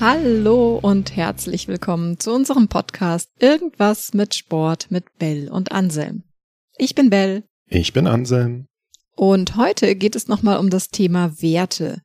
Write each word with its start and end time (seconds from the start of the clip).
Hallo 0.00 0.78
und 0.80 1.14
herzlich 1.14 1.68
willkommen 1.68 2.18
zu 2.18 2.32
unserem 2.32 2.68
Podcast 2.68 3.28
Irgendwas 3.38 4.14
mit 4.14 4.34
Sport 4.34 4.90
mit 4.90 5.04
Bell 5.18 5.50
und 5.50 5.72
Anselm. 5.72 6.22
Ich 6.78 6.94
bin 6.94 7.10
Bell. 7.10 7.44
Ich 7.66 7.92
bin 7.92 8.06
Anselm. 8.06 8.66
Und 9.14 9.56
heute 9.56 9.94
geht 9.96 10.16
es 10.16 10.26
nochmal 10.26 10.56
um 10.56 10.70
das 10.70 10.88
Thema 10.88 11.42
Werte. 11.42 12.00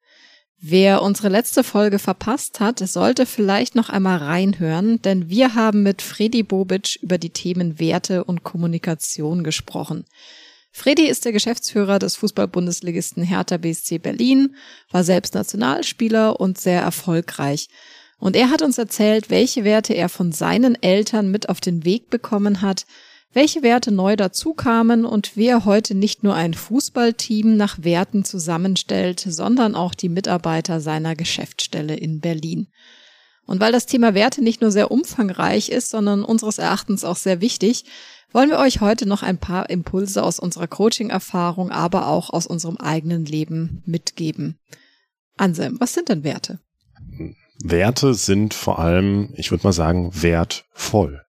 Wer 0.59 1.03
unsere 1.03 1.29
letzte 1.29 1.63
Folge 1.63 1.97
verpasst 1.97 2.59
hat, 2.59 2.79
sollte 2.79 3.25
vielleicht 3.25 3.75
noch 3.75 3.87
einmal 3.87 4.17
reinhören, 4.17 5.01
denn 5.01 5.29
wir 5.29 5.55
haben 5.55 5.81
mit 5.81 6.01
Freddy 6.01 6.43
Bobic 6.43 6.99
über 7.01 7.17
die 7.17 7.29
Themen 7.29 7.79
Werte 7.79 8.25
und 8.25 8.43
Kommunikation 8.43 9.41
gesprochen. 9.41 10.03
Freddy 10.77 11.07
ist 11.07 11.23
der 11.23 11.31
Geschäftsführer 11.31 11.99
des 11.99 12.17
Fußball-Bundesligisten 12.17 13.23
Hertha 13.23 13.55
BSC 13.55 13.97
Berlin, 13.97 14.57
war 14.91 15.05
selbst 15.05 15.33
Nationalspieler 15.33 16.37
und 16.37 16.59
sehr 16.59 16.81
erfolgreich. 16.81 17.69
Und 18.19 18.35
er 18.35 18.49
hat 18.49 18.61
uns 18.61 18.77
erzählt, 18.77 19.29
welche 19.29 19.63
Werte 19.63 19.93
er 19.93 20.09
von 20.09 20.33
seinen 20.33 20.75
Eltern 20.83 21.31
mit 21.31 21.47
auf 21.47 21.61
den 21.61 21.85
Weg 21.85 22.09
bekommen 22.09 22.61
hat, 22.61 22.85
welche 23.31 23.63
Werte 23.63 23.93
neu 23.93 24.17
dazukamen 24.17 25.05
und 25.05 25.37
wie 25.37 25.47
er 25.47 25.63
heute 25.63 25.95
nicht 25.95 26.23
nur 26.23 26.35
ein 26.35 26.53
Fußballteam 26.53 27.55
nach 27.55 27.81
Werten 27.81 28.25
zusammenstellt, 28.25 29.21
sondern 29.21 29.75
auch 29.75 29.95
die 29.95 30.09
Mitarbeiter 30.09 30.81
seiner 30.81 31.15
Geschäftsstelle 31.15 31.95
in 31.95 32.19
Berlin. 32.19 32.67
Und 33.45 33.59
weil 33.59 33.71
das 33.71 33.85
Thema 33.85 34.13
Werte 34.13 34.43
nicht 34.43 34.61
nur 34.61 34.71
sehr 34.71 34.91
umfangreich 34.91 35.69
ist, 35.69 35.89
sondern 35.89 36.23
unseres 36.23 36.57
Erachtens 36.57 37.03
auch 37.03 37.15
sehr 37.15 37.41
wichtig, 37.41 37.85
wollen 38.31 38.49
wir 38.49 38.59
euch 38.59 38.81
heute 38.81 39.07
noch 39.07 39.23
ein 39.23 39.37
paar 39.37 39.69
Impulse 39.69 40.21
aus 40.21 40.39
unserer 40.39 40.67
Coaching-Erfahrung, 40.67 41.71
aber 41.71 42.07
auch 42.07 42.31
aus 42.31 42.47
unserem 42.47 42.77
eigenen 42.77 43.25
Leben 43.25 43.81
mitgeben. 43.85 44.59
Anselm, 45.37 45.77
was 45.79 45.93
sind 45.93 46.09
denn 46.09 46.23
Werte? 46.23 46.59
Werte 47.63 48.13
sind 48.13 48.53
vor 48.53 48.79
allem, 48.79 49.29
ich 49.35 49.51
würde 49.51 49.65
mal 49.65 49.73
sagen, 49.73 50.11
wertvoll. 50.21 51.21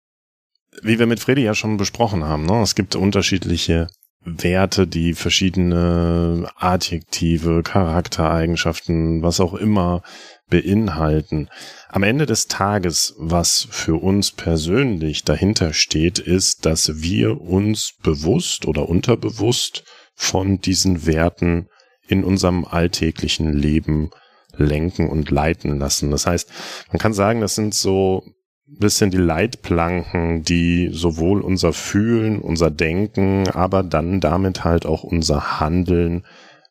Wie 0.83 0.99
wir 0.99 1.07
mit 1.07 1.21
Freddy 1.21 1.43
ja 1.43 1.55
schon 1.55 1.77
besprochen 1.77 2.25
haben, 2.25 2.47
ne? 2.47 2.63
es 2.63 2.75
gibt 2.75 2.97
unterschiedliche 2.97 3.89
Werte, 4.25 4.87
die 4.87 5.13
verschiedene 5.13 6.49
Adjektive, 6.57 7.63
Charaktereigenschaften, 7.63 9.23
was 9.23 9.41
auch 9.41 9.55
immer 9.55 10.03
beinhalten. 10.49 11.49
Am 11.89 12.03
Ende 12.03 12.27
des 12.27 12.49
Tages, 12.49 13.15
was 13.19 13.67
für 13.71 14.03
uns 14.03 14.31
persönlich 14.31 15.25
dahinter 15.25 15.73
steht, 15.73 16.19
ist, 16.19 16.67
dass 16.67 17.03
wir 17.03 17.41
uns 17.41 17.95
bewusst 18.03 18.67
oder 18.67 18.89
unterbewusst 18.89 19.85
von 20.15 20.61
diesen 20.61 21.07
Werten 21.07 21.69
in 22.07 22.25
unserem 22.25 22.65
alltäglichen 22.65 23.53
Leben 23.53 24.11
lenken 24.57 25.09
und 25.09 25.31
leiten 25.31 25.79
lassen. 25.79 26.11
Das 26.11 26.27
heißt, 26.27 26.51
man 26.93 26.99
kann 26.99 27.13
sagen, 27.13 27.41
das 27.41 27.55
sind 27.55 27.75
so 27.75 28.23
ein 28.69 28.79
bisschen 28.79 29.11
die 29.11 29.17
Leitplanken, 29.17 30.43
die 30.43 30.91
sowohl 30.93 31.41
unser 31.41 31.73
Fühlen, 31.73 32.41
unser 32.41 32.71
Denken, 32.71 33.49
aber 33.49 33.83
dann 33.83 34.21
damit 34.21 34.65
halt 34.65 34.87
auch 34.87 35.03
unser 35.03 35.61
Handeln 35.61 36.25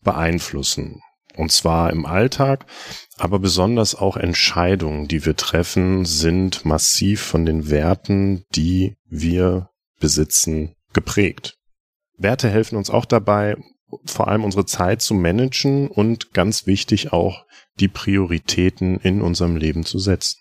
beeinflussen. 0.03 1.01
Und 1.35 1.51
zwar 1.51 1.91
im 1.91 2.05
Alltag, 2.05 2.65
aber 3.17 3.39
besonders 3.39 3.95
auch 3.95 4.17
Entscheidungen, 4.17 5.07
die 5.07 5.25
wir 5.25 5.35
treffen, 5.35 6.05
sind 6.05 6.65
massiv 6.65 7.21
von 7.21 7.45
den 7.45 7.69
Werten, 7.69 8.43
die 8.55 8.95
wir 9.05 9.69
besitzen, 9.99 10.75
geprägt. 10.93 11.57
Werte 12.17 12.49
helfen 12.49 12.75
uns 12.75 12.89
auch 12.89 13.05
dabei, 13.05 13.57
vor 14.05 14.27
allem 14.27 14.43
unsere 14.43 14.65
Zeit 14.65 15.01
zu 15.01 15.13
managen 15.13 15.87
und 15.87 16.33
ganz 16.33 16.67
wichtig 16.67 17.13
auch 17.13 17.45
die 17.79 17.87
Prioritäten 17.87 18.99
in 18.99 19.21
unserem 19.21 19.55
Leben 19.55 19.85
zu 19.85 19.99
setzen. 19.99 20.39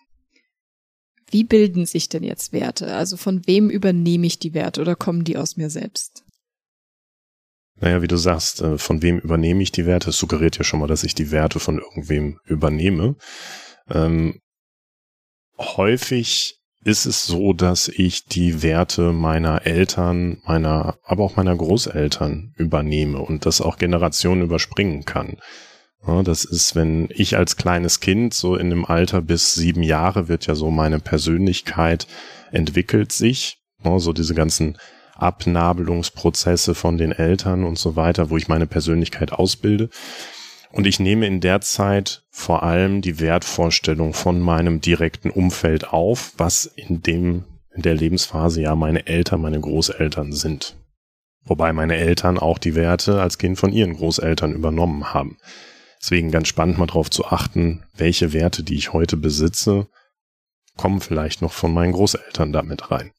Wie 1.31 1.45
bilden 1.45 1.87
sich 1.87 2.11
denn 2.11 2.25
jetzt 2.25 2.53
Werte? 2.53 2.95
Also 2.95 3.17
von 3.17 3.47
wem 3.47 3.71
übernehme 3.71 4.27
ich 4.27 4.39
die 4.39 4.53
Werte 4.53 4.83
oder 4.83 4.95
kommen 4.95 5.25
die 5.25 5.39
aus 5.39 5.57
mir 5.57 5.71
selbst? 5.71 6.25
Naja, 7.83 8.01
wie 8.01 8.09
du 8.09 8.17
sagst, 8.17 8.63
äh, 8.63 8.79
von 8.79 9.03
wem 9.03 9.19
übernehme 9.19 9.61
ich 9.61 9.73
die 9.73 9.87
Werte? 9.87 10.11
Es 10.11 10.17
suggeriert 10.17 10.57
ja 10.57 10.63
schon 10.63 10.79
mal, 10.79 10.87
dass 10.87 11.03
ich 11.03 11.17
die 11.17 11.33
Werte 11.33 11.59
von 11.59 11.79
irgendwem 11.79 12.39
übernehme. 12.45 13.17
Ähm, 13.91 14.39
häufig 15.59 16.61
ist 16.85 17.07
es 17.07 17.27
so, 17.27 17.53
dass 17.53 17.89
ich 17.89 18.25
die 18.27 18.63
Werte 18.63 19.13
meiner 19.13 19.67
Eltern, 19.67 20.41
meiner, 20.45 20.97
aber 21.03 21.25
auch 21.25 21.35
meiner 21.35 21.57
Großeltern 21.57 22.55
übernehme 22.57 23.19
und 23.19 23.47
das 23.47 23.61
auch 23.61 23.79
Generationen 23.79 24.43
überspringen 24.43 25.05
kann. 25.05 25.39
Ja, 26.07 26.23
das 26.23 26.45
ist, 26.45 26.77
wenn 26.77 27.09
ich 27.11 27.37
als 27.37 27.57
kleines 27.57 27.99
Kind, 27.99 28.33
so 28.33 28.55
in 28.55 28.71
dem 28.71 28.85
Alter 28.85 29.23
bis 29.23 29.55
sieben 29.55 29.83
Jahre 29.83 30.29
wird 30.29 30.47
ja 30.47 30.55
so 30.55 30.71
meine 30.71 31.01
Persönlichkeit 31.01 32.07
entwickelt 32.53 33.11
sich. 33.11 33.59
Ja, 33.85 33.99
so 33.99 34.13
diese 34.13 34.35
ganzen 34.35 34.79
Abnabelungsprozesse 35.23 36.75
von 36.75 36.99
den 36.99 37.13
Eltern 37.13 37.65
und 37.65 37.79
so 37.79 37.97
weiter, 37.97 38.31
wo 38.31 38.37
ich 38.37 38.49
meine 38.49 38.67
Persönlichkeit 38.67 39.33
ausbilde. 39.33 39.89
Und 40.73 40.87
ich 40.87 41.01
nehme 41.01 41.27
in 41.27 41.41
der 41.41 41.61
Zeit 41.61 42.23
vor 42.31 42.63
allem 42.63 43.03
die 43.03 43.21
Wertvorstellung 43.21 44.15
von 44.15 44.41
meinem 44.41 44.81
direkten 44.81 45.31
Umfeld 45.31 45.93
auf, 45.93 46.33
was 46.39 46.65
in 46.65 47.03
dem, 47.03 47.45
in 47.75 47.83
der 47.83 47.95
Lebensphase 47.95 48.63
ja 48.63 48.75
meine 48.75 49.07
Eltern, 49.07 49.43
meine 49.43 49.61
Großeltern 49.61 50.33
sind. 50.33 50.77
Wobei 51.45 51.73
meine 51.73 51.97
Eltern 51.97 52.39
auch 52.39 52.59
die 52.59 52.75
Werte 52.75 53.21
als 53.21 53.39
Kind 53.39 53.59
von 53.59 53.73
ihren 53.73 53.95
Großeltern 53.95 54.53
übernommen 54.53 55.13
haben. 55.13 55.39
Deswegen 56.01 56.31
ganz 56.31 56.49
spannend 56.49 56.79
mal 56.79 56.87
darauf 56.87 57.11
zu 57.11 57.27
achten, 57.27 57.85
welche 57.95 58.33
Werte, 58.33 58.63
die 58.63 58.75
ich 58.75 58.93
heute 58.93 59.17
besitze, 59.17 59.89
kommen 60.77 61.01
vielleicht 61.01 61.43
noch 61.43 61.53
von 61.53 61.73
meinen 61.73 61.93
Großeltern 61.93 62.53
damit 62.53 62.91
rein. 62.91 63.13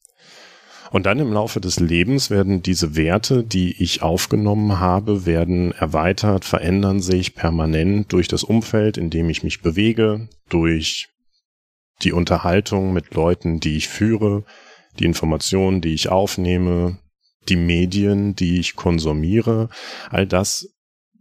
Und 0.94 1.06
dann 1.06 1.18
im 1.18 1.32
Laufe 1.32 1.60
des 1.60 1.80
Lebens 1.80 2.30
werden 2.30 2.62
diese 2.62 2.94
Werte, 2.94 3.42
die 3.42 3.82
ich 3.82 4.02
aufgenommen 4.02 4.78
habe, 4.78 5.26
werden 5.26 5.72
erweitert, 5.72 6.44
verändern 6.44 7.00
sich 7.00 7.34
permanent 7.34 8.12
durch 8.12 8.28
das 8.28 8.44
Umfeld, 8.44 8.96
in 8.96 9.10
dem 9.10 9.28
ich 9.28 9.42
mich 9.42 9.60
bewege, 9.60 10.28
durch 10.48 11.08
die 12.02 12.12
Unterhaltung 12.12 12.92
mit 12.92 13.12
Leuten, 13.12 13.58
die 13.58 13.76
ich 13.76 13.88
führe, 13.88 14.44
die 15.00 15.06
Informationen, 15.06 15.80
die 15.80 15.94
ich 15.94 16.10
aufnehme, 16.10 17.00
die 17.48 17.56
Medien, 17.56 18.36
die 18.36 18.60
ich 18.60 18.76
konsumiere. 18.76 19.70
All 20.10 20.28
das 20.28 20.68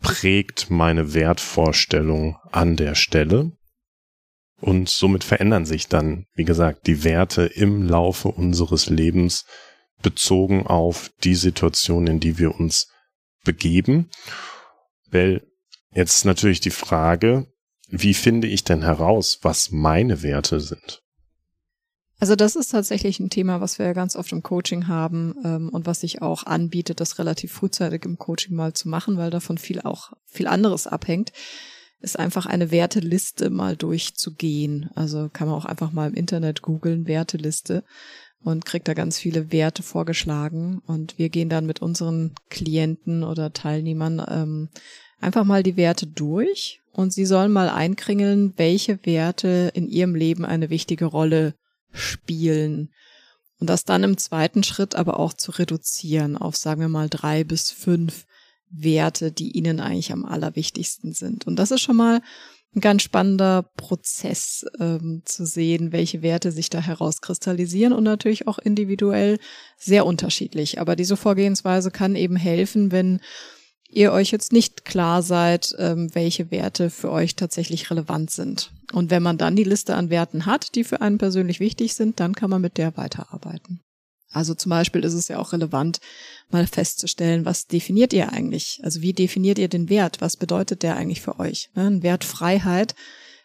prägt 0.02 0.70
meine 0.70 1.16
Wertvorstellung 1.16 2.38
an 2.52 2.76
der 2.76 2.94
Stelle. 2.94 3.54
Und 4.64 4.88
somit 4.88 5.26
verändern 5.26 5.66
sich 5.66 5.90
dann, 5.90 6.26
wie 6.36 6.46
gesagt, 6.46 6.88
die 6.88 7.04
Werte 7.04 7.44
im 7.44 7.86
Laufe 7.86 8.30
unseres 8.30 8.90
Lebens 8.90 9.44
bezogen 10.02 10.66
auf 10.66 11.12
die 11.22 11.36
Situation, 11.36 12.08
in 12.08 12.22
die 12.22 12.38
wir 12.38 12.58
uns 12.58 12.88
begeben. 13.44 14.10
Weil 15.12 15.46
jetzt 15.94 16.24
natürlich 16.24 16.62
die 16.62 16.70
Frage, 16.70 17.48
wie 17.90 18.14
finde 18.14 18.48
ich 18.48 18.64
denn 18.64 18.84
heraus, 18.84 19.40
was 19.42 19.72
meine 19.72 20.24
Werte 20.24 20.62
sind? 20.62 21.02
Also 22.22 22.38
das 22.38 22.56
ist 22.56 22.70
tatsächlich 22.70 23.20
ein 23.20 23.30
Thema, 23.30 23.60
was 23.60 23.80
wir 23.80 23.88
ja 23.88 23.94
ganz 23.94 24.16
oft 24.16 24.32
im 24.32 24.44
Coaching 24.44 24.88
haben 24.88 25.36
ähm, 25.44 25.68
und 25.74 25.88
was 25.88 26.00
sich 26.00 26.22
auch 26.22 26.46
anbietet, 26.46 27.02
das 27.02 27.20
relativ 27.20 27.52
frühzeitig 27.52 28.06
im 28.06 28.18
Coaching 28.18 28.56
mal 28.56 28.72
zu 28.72 28.88
machen, 28.88 29.18
weil 29.18 29.30
davon 29.30 29.58
viel 29.58 29.82
auch 29.82 30.14
viel 30.26 30.48
anderes 30.48 30.88
abhängt 30.88 31.34
ist 32.04 32.20
einfach 32.20 32.46
eine 32.46 32.70
Werteliste 32.70 33.50
mal 33.50 33.76
durchzugehen. 33.76 34.90
Also 34.94 35.30
kann 35.32 35.48
man 35.48 35.58
auch 35.58 35.66
einfach 35.66 35.92
mal 35.92 36.10
im 36.10 36.14
Internet 36.14 36.62
googeln, 36.62 37.08
Werteliste 37.08 37.84
und 38.44 38.66
kriegt 38.66 38.88
da 38.88 38.94
ganz 38.94 39.18
viele 39.18 39.52
Werte 39.52 39.84
vorgeschlagen. 39.84 40.82
Und 40.86 41.18
wir 41.18 41.30
gehen 41.30 41.50
dann 41.50 41.66
mit 41.66 41.82
unseren 41.82 42.36
Klienten 42.50 43.24
oder 43.24 43.54
Teilnehmern 43.54 44.24
ähm, 44.30 44.70
einfach 45.22 45.46
mal 45.46 45.64
die 45.64 45.78
Werte 45.78 46.06
durch 46.06 46.82
und 46.92 47.14
sie 47.14 47.26
sollen 47.26 47.52
mal 47.52 47.70
einkringeln, 47.70 48.54
welche 48.58 49.04
Werte 49.06 49.72
in 49.74 49.88
ihrem 49.88 50.14
Leben 50.14 50.46
eine 50.46 50.70
wichtige 50.70 51.06
Rolle 51.06 51.56
spielen. 51.92 52.90
Und 53.60 53.70
das 53.70 53.86
dann 53.86 54.04
im 54.04 54.18
zweiten 54.18 54.64
Schritt 54.64 54.94
aber 54.96 55.20
auch 55.20 55.34
zu 55.34 55.52
reduzieren 55.52 56.38
auf, 56.38 56.58
sagen 56.58 56.82
wir 56.82 56.90
mal, 56.90 57.08
drei 57.10 57.46
bis 57.46 57.72
fünf 57.72 58.26
Werte, 58.74 59.32
die 59.32 59.52
ihnen 59.52 59.80
eigentlich 59.80 60.12
am 60.12 60.26
allerwichtigsten 60.26 61.14
sind. 61.14 61.48
Und 61.48 61.58
das 61.58 61.72
ist 61.72 61.82
schon 61.82 61.96
mal 61.96 62.22
ein 62.76 62.82
ganz 62.82 63.04
spannender 63.04 63.70
Prozess 63.78 64.66
ähm, 64.80 65.22
zu 65.26 65.46
sehen, 65.46 65.92
welche 65.92 66.22
Werte 66.24 66.52
sich 66.52 66.70
da 66.70 66.82
herauskristallisieren 66.82 67.94
und 67.94 68.04
natürlich 68.04 68.48
auch 68.48 68.58
individuell 68.58 69.38
sehr 69.78 70.06
unterschiedlich. 70.06 70.82
Aber 70.82 70.96
diese 70.96 71.16
Vorgehensweise 71.16 71.92
kann 71.92 72.16
eben 72.16 72.36
helfen, 72.36 72.92
wenn 72.92 73.20
ihr 73.90 74.12
euch 74.12 74.32
jetzt 74.32 74.52
nicht 74.52 74.86
klar 74.86 75.22
seid, 75.22 75.76
ähm, 75.78 76.14
welche 76.16 76.50
Werte 76.50 76.90
für 76.90 77.12
euch 77.12 77.36
tatsächlich 77.36 77.92
relevant 77.92 78.32
sind. 78.32 78.72
Und 78.92 79.12
wenn 79.12 79.22
man 79.22 79.38
dann 79.38 79.56
die 79.56 79.64
Liste 79.64 79.96
an 79.96 80.10
Werten 80.10 80.48
hat, 80.48 80.74
die 80.74 80.84
für 80.84 81.02
einen 81.02 81.20
persönlich 81.20 81.60
wichtig 81.60 81.94
sind, 81.94 82.20
dann 82.20 82.34
kann 82.34 82.50
man 82.50 82.62
mit 82.62 82.78
der 82.78 82.98
weiterarbeiten. 82.98 83.82
Also 84.34 84.54
zum 84.56 84.72
Beispiel 84.72 85.04
ist 85.04 85.14
es 85.14 85.28
ja 85.28 85.38
auch 85.40 85.54
relevant, 85.54 86.00
mal 86.50 86.68
festzustellen, 86.68 87.46
was 87.46 87.68
definiert 87.68 88.14
ihr 88.14 88.32
eigentlich? 88.32 88.80
Also 88.84 89.02
wie 89.02 89.14
definiert 89.14 89.60
ihr 89.60 89.68
den 89.68 89.90
Wert? 89.90 90.22
Was 90.22 90.38
bedeutet 90.38 90.84
der 90.84 90.98
eigentlich 90.98 91.22
für 91.22 91.40
euch? 91.40 91.70
Ne, 91.76 91.88
ein 91.88 92.04
Wert 92.04 92.24
Freiheit 92.24 92.96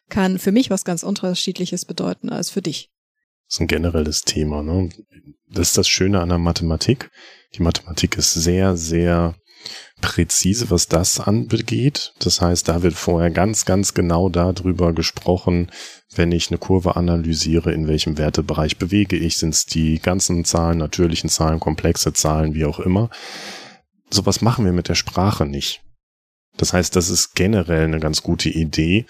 kann 0.08 0.38
für 0.38 0.52
mich 0.52 0.70
was 0.70 0.85
ganz 0.85 1.02
unterschiedliches 1.02 1.85
bedeuten 1.85 2.31
als 2.31 2.50
für 2.50 2.62
dich. 2.62 2.90
Das 3.46 3.56
ist 3.56 3.61
ein 3.61 3.67
generelles 3.67 4.23
Thema. 4.23 4.62
Ne? 4.62 4.90
Das 5.50 5.69
ist 5.69 5.79
das 5.79 5.88
Schöne 5.88 6.20
an 6.20 6.29
der 6.29 6.38
Mathematik. 6.38 7.11
Die 7.55 7.62
Mathematik 7.62 8.17
ist 8.17 8.34
sehr, 8.34 8.76
sehr 8.76 9.34
präzise, 10.00 10.70
was 10.70 10.88
das 10.88 11.20
angeht. 11.20 12.14
Das 12.20 12.40
heißt, 12.40 12.69
da 12.69 12.82
wird 12.82 12.94
vorher 12.94 13.31
ganz, 13.31 13.64
ganz 13.64 13.94
genau 13.94 14.28
darüber 14.28 14.93
gesprochen, 14.93 15.70
wenn 16.14 16.32
ich 16.32 16.50
eine 16.50 16.58
Kurve 16.58 16.96
analysiere, 16.96 17.72
in 17.72 17.88
welchem 17.88 18.19
Wertebereich 18.19 18.78
bewege 18.78 19.16
ich, 19.16 19.38
sind 19.38 19.55
es 19.55 19.66
die 19.66 19.99
ganzen 19.99 20.44
Zahlen, 20.44 20.78
natürlichen 20.78 21.31
Zahlen, 21.31 21.60
komplexe 21.60 22.12
Zahlen, 22.12 22.55
wie 22.55 22.64
auch 22.64 22.81
immer. 22.81 23.10
Sowas 24.10 24.40
machen 24.40 24.64
wir 24.64 24.72
mit 24.72 24.88
der 24.88 24.94
Sprache 24.94 25.44
nicht. 25.46 25.82
Das 26.56 26.72
heißt, 26.72 26.96
das 26.96 27.10
ist 27.10 27.34
generell 27.34 27.84
eine 27.84 28.00
ganz 28.00 28.22
gute 28.22 28.49
Idee, 28.49 29.06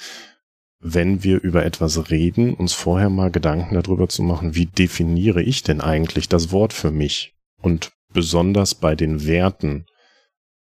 wenn 0.81 1.25
wir 1.25 1.43
über 1.43 1.65
etwas 1.65 2.11
reden, 2.11 2.55
uns 2.55 2.73
vorher 2.73 3.11
mal 3.11 3.31
Gedanken 3.31 3.75
darüber 3.75 4.09
zu 4.09 4.23
machen, 4.23 4.55
wie 4.55 4.67
definiere 4.67 5.43
ich 5.43 5.63
denn 5.63 5.81
eigentlich 5.81 6.29
das 6.29 6.53
Wort 6.53 6.73
für 6.73 6.93
mich? 6.93 7.35
Und 7.61 7.91
besonders 8.13 8.75
bei 8.75 8.95
den 8.95 9.27
Werten, 9.27 9.87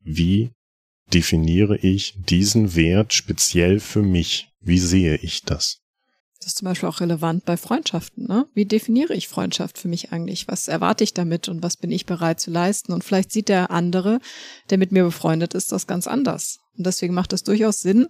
wie 0.03 0.51
definiere 1.13 1.77
ich 1.77 2.15
diesen 2.29 2.75
Wert 2.75 3.13
speziell 3.13 3.79
für 3.79 4.01
mich? 4.01 4.49
Wie 4.59 4.79
sehe 4.79 5.15
ich 5.17 5.43
das? 5.43 5.79
Das 6.39 6.49
ist 6.49 6.57
zum 6.57 6.65
Beispiel 6.65 6.89
auch 6.89 6.99
relevant 6.99 7.45
bei 7.45 7.55
Freundschaften. 7.55 8.27
Ne? 8.27 8.47
Wie 8.53 8.65
definiere 8.65 9.13
ich 9.13 9.29
Freundschaft 9.29 9.77
für 9.77 9.87
mich 9.87 10.11
eigentlich? 10.11 10.47
Was 10.49 10.67
erwarte 10.67 11.05
ich 11.05 11.13
damit 11.13 11.47
und 11.47 11.63
was 11.63 11.77
bin 11.77 11.89
ich 11.89 12.05
bereit 12.05 12.41
zu 12.41 12.51
leisten? 12.51 12.91
Und 12.91 13.03
vielleicht 13.03 13.31
sieht 13.31 13.47
der 13.47 13.71
andere, 13.71 14.19
der 14.69 14.77
mit 14.77 14.91
mir 14.91 15.05
befreundet 15.05 15.53
ist, 15.53 15.71
das 15.71 15.87
ganz 15.87 16.05
anders. 16.05 16.59
Und 16.77 16.85
deswegen 16.85 17.13
macht 17.13 17.31
es 17.31 17.43
durchaus 17.43 17.79
Sinn, 17.79 18.07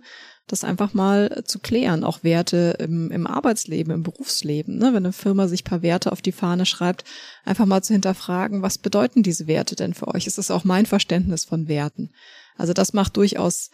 das 0.47 0.63
einfach 0.63 0.93
mal 0.93 1.43
zu 1.45 1.59
klären. 1.59 2.03
Auch 2.03 2.23
Werte 2.23 2.75
im, 2.79 3.11
im 3.11 3.27
Arbeitsleben, 3.27 3.93
im 3.93 4.03
Berufsleben. 4.03 4.77
Ne? 4.77 4.87
Wenn 4.87 5.05
eine 5.05 5.13
Firma 5.13 5.47
sich 5.47 5.63
paar 5.63 5.81
Werte 5.81 6.11
auf 6.11 6.21
die 6.21 6.31
Fahne 6.31 6.65
schreibt, 6.65 7.05
einfach 7.45 7.65
mal 7.65 7.81
zu 7.81 7.93
hinterfragen, 7.93 8.61
was 8.61 8.77
bedeuten 8.77 9.23
diese 9.23 9.47
Werte 9.47 9.75
denn 9.75 9.93
für 9.93 10.09
euch? 10.09 10.27
Ist 10.27 10.37
das 10.37 10.51
auch 10.51 10.63
mein 10.63 10.85
Verständnis 10.85 11.45
von 11.45 11.67
Werten? 11.67 12.11
Also 12.57 12.73
das 12.73 12.93
macht 12.93 13.15
durchaus 13.17 13.69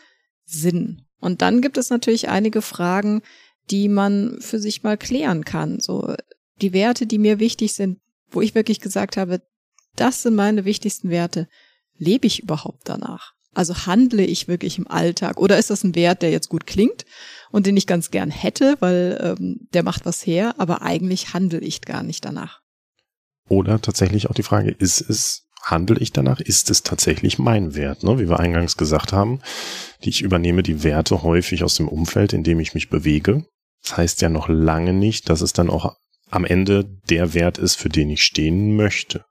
Sinn. 0.46 1.06
Und 1.20 1.42
dann 1.42 1.62
gibt 1.62 1.78
es 1.78 1.90
natürlich 1.90 2.30
einige 2.30 2.62
Fragen, 2.62 3.22
die 3.72 3.90
man 3.90 4.40
für 4.40 4.60
sich 4.60 4.84
mal 4.84 4.98
klären 4.98 5.46
kann. 5.46 5.80
So 5.80 6.16
die 6.62 6.74
Werte, 6.74 7.06
die 7.06 7.18
mir 7.18 7.40
wichtig 7.40 7.74
sind, 7.74 8.00
wo 8.30 8.42
ich 8.42 8.56
wirklich 8.56 8.80
gesagt 8.80 9.18
habe, 9.18 9.42
das 9.96 10.22
sind 10.22 10.36
meine 10.36 10.66
wichtigsten 10.66 11.10
Werte. 11.10 11.48
Lebe 11.98 12.28
ich 12.28 12.44
überhaupt 12.44 12.88
danach? 12.88 13.34
Also 13.54 13.86
handle 13.86 14.24
ich 14.24 14.48
wirklich 14.48 14.78
im 14.78 14.88
Alltag? 14.88 15.40
Oder 15.40 15.58
ist 15.58 15.70
das 15.70 15.84
ein 15.84 15.96
Wert, 15.96 16.22
der 16.22 16.32
jetzt 16.32 16.50
gut 16.50 16.68
klingt 16.68 17.06
und 17.52 17.66
den 17.66 17.78
ich 17.78 17.88
ganz 17.88 18.12
gern 18.12 18.30
hätte, 18.30 18.76
weil 18.80 19.36
ähm, 19.38 19.68
der 19.74 19.84
macht 19.84 20.06
was 20.06 20.26
her, 20.26 20.56
aber 20.58 20.82
eigentlich 20.82 21.34
handle 21.34 21.60
ich 21.60 21.82
gar 21.82 22.04
nicht 22.04 22.24
danach? 22.26 22.62
Oder 23.48 23.82
tatsächlich 23.82 24.30
auch 24.30 24.36
die 24.36 24.44
Frage, 24.44 24.70
ist 24.70 25.02
es 25.02 25.48
handle 25.64 25.98
ich 26.00 26.12
danach? 26.12 26.40
Ist 26.40 26.70
es 26.70 26.84
tatsächlich 26.84 27.40
mein 27.40 27.76
Wert? 27.76 28.04
Ne? 28.04 28.20
Wie 28.20 28.30
wir 28.30 28.40
eingangs 28.40 28.78
gesagt 28.78 29.14
haben, 29.14 29.42
die 30.04 30.10
ich 30.10 30.22
übernehme 30.22 30.64
die 30.64 30.84
Werte 30.84 31.24
häufig 31.24 31.64
aus 31.64 31.76
dem 31.76 31.88
Umfeld, 31.88 32.34
in 32.34 32.44
dem 32.44 32.60
ich 32.60 32.74
mich 32.74 32.90
bewege. 32.90 33.46
Das 33.84 33.98
heißt 33.98 34.22
ja 34.22 34.30
noch 34.30 34.48
lange 34.48 34.94
nicht, 34.94 35.30
dass 35.30 35.42
es 35.42 35.54
dann 35.54 35.70
auch 35.70 35.96
am 36.30 36.46
Ende 36.46 36.86
der 37.10 37.34
Wert 37.34 37.58
ist, 37.58 37.76
für 37.76 37.90
den 37.90 38.10
ich 38.10 38.24
stehen 38.24 38.76
möchte. 38.76 39.26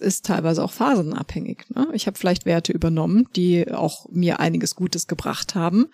Es 0.00 0.06
ist 0.06 0.26
teilweise 0.26 0.64
auch 0.64 0.72
phasenabhängig. 0.72 1.64
Ne? 1.74 1.88
Ich 1.92 2.06
habe 2.06 2.18
vielleicht 2.18 2.46
Werte 2.46 2.72
übernommen, 2.72 3.28
die 3.36 3.70
auch 3.72 4.06
mir 4.10 4.40
einiges 4.40 4.74
Gutes 4.74 5.06
gebracht 5.06 5.54
haben, 5.54 5.86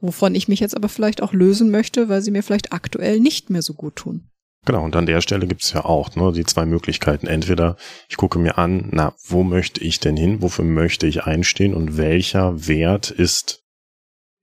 wovon 0.00 0.34
ich 0.34 0.48
mich 0.48 0.60
jetzt 0.60 0.76
aber 0.76 0.88
vielleicht 0.88 1.22
auch 1.22 1.32
lösen 1.32 1.70
möchte, 1.70 2.08
weil 2.08 2.22
sie 2.22 2.30
mir 2.30 2.42
vielleicht 2.42 2.72
aktuell 2.72 3.20
nicht 3.20 3.50
mehr 3.50 3.62
so 3.62 3.74
gut 3.74 3.96
tun. 3.96 4.30
Genau, 4.66 4.82
und 4.82 4.96
an 4.96 5.04
der 5.04 5.20
Stelle 5.20 5.46
gibt's 5.46 5.74
ja 5.74 5.84
auch 5.84 6.16
ne, 6.16 6.32
die 6.32 6.44
zwei 6.44 6.64
Möglichkeiten. 6.64 7.26
Entweder 7.26 7.76
ich 8.08 8.16
gucke 8.16 8.38
mir 8.38 8.56
an, 8.56 8.88
na, 8.92 9.14
wo 9.26 9.42
möchte 9.42 9.82
ich 9.84 10.00
denn 10.00 10.16
hin, 10.16 10.40
wofür 10.40 10.64
möchte 10.64 11.06
ich 11.06 11.24
einstehen 11.24 11.74
und 11.74 11.98
welcher 11.98 12.66
Wert 12.66 13.10
ist 13.10 13.60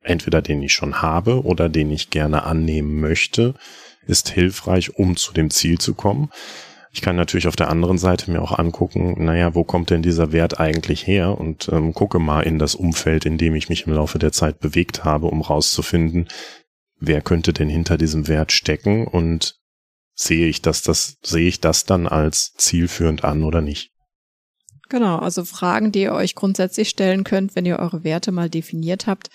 entweder 0.04 0.42
den 0.42 0.62
ich 0.62 0.74
schon 0.74 1.02
habe 1.02 1.44
oder 1.44 1.70
den 1.70 1.92
ich 1.92 2.10
gerne 2.10 2.44
annehmen 2.44 3.00
möchte, 3.00 3.56
ist 4.06 4.30
hilfreich, 4.30 4.98
um 4.98 5.16
zu 5.16 5.34
dem 5.34 5.50
Ziel 5.50 5.78
zu 5.78 5.94
kommen. 5.94 6.30
Ich 6.94 7.02
kann 7.02 7.16
natürlich 7.16 7.48
auf 7.48 7.56
der 7.56 7.70
anderen 7.70 7.98
Seite 7.98 8.30
mir 8.30 8.42
auch 8.42 8.58
angucken, 8.58 9.24
naja, 9.24 9.56
wo 9.56 9.64
kommt 9.64 9.90
denn 9.90 10.02
dieser 10.02 10.34
Wert 10.34 10.60
eigentlich 10.60 11.08
her 11.08 11.38
und 11.40 11.70
ähm, 11.70 11.94
gucke 11.94 12.20
mal 12.20 12.42
in 12.42 12.60
das 12.60 12.76
Umfeld, 12.76 13.26
in 13.26 13.38
dem 13.38 13.56
ich 13.56 13.70
mich 13.70 13.88
im 13.88 13.94
Laufe 13.94 14.20
der 14.20 14.34
Zeit 14.34 14.60
bewegt 14.60 15.06
habe, 15.06 15.28
um 15.28 15.42
rauszufinden, 15.42 16.28
wer 17.00 17.22
könnte 17.22 17.54
denn 17.54 17.70
hinter 17.70 17.98
diesem 17.98 18.28
Wert 18.28 18.52
stecken 18.52 19.08
und 19.08 19.56
sehe 20.14 20.48
ich 20.48 20.62
das, 20.62 20.82
das, 20.82 21.18
sehe 21.24 21.48
ich 21.48 21.62
das 21.62 21.86
dann 21.86 22.08
als 22.08 22.54
zielführend 22.54 23.24
an 23.24 23.44
oder 23.44 23.62
nicht? 23.62 23.92
Genau, 24.90 25.18
also 25.18 25.46
Fragen, 25.46 25.94
die 25.94 26.02
ihr 26.02 26.14
euch 26.14 26.36
grundsätzlich 26.36 26.90
stellen 26.90 27.24
könnt, 27.24 27.56
wenn 27.56 27.66
ihr 27.66 27.80
eure 27.80 28.04
Werte 28.04 28.34
mal 28.34 28.50
definiert 28.50 29.08
habt, 29.08 29.30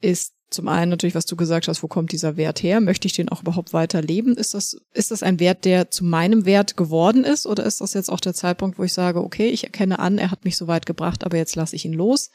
ist 0.00 0.35
zum 0.50 0.68
einen 0.68 0.90
natürlich, 0.90 1.16
was 1.16 1.26
du 1.26 1.34
gesagt 1.34 1.66
hast, 1.66 1.82
wo 1.82 1.88
kommt 1.88 2.12
dieser 2.12 2.36
Wert 2.36 2.62
her? 2.62 2.80
Möchte 2.80 3.06
ich 3.06 3.14
den 3.14 3.28
auch 3.28 3.42
überhaupt 3.42 3.72
weiterleben? 3.72 4.36
Ist 4.36 4.54
das, 4.54 4.76
ist 4.92 5.10
das 5.10 5.22
ein 5.22 5.40
Wert, 5.40 5.64
der 5.64 5.90
zu 5.90 6.04
meinem 6.04 6.44
Wert 6.44 6.76
geworden 6.76 7.24
ist? 7.24 7.46
Oder 7.46 7.64
ist 7.64 7.80
das 7.80 7.94
jetzt 7.94 8.10
auch 8.10 8.20
der 8.20 8.34
Zeitpunkt, 8.34 8.78
wo 8.78 8.84
ich 8.84 8.92
sage, 8.92 9.20
okay, 9.22 9.48
ich 9.48 9.64
erkenne 9.64 9.98
an, 9.98 10.18
er 10.18 10.30
hat 10.30 10.44
mich 10.44 10.56
so 10.56 10.68
weit 10.68 10.86
gebracht, 10.86 11.24
aber 11.24 11.36
jetzt 11.36 11.56
lasse 11.56 11.74
ich 11.74 11.84
ihn 11.84 11.92
los? 11.92 12.30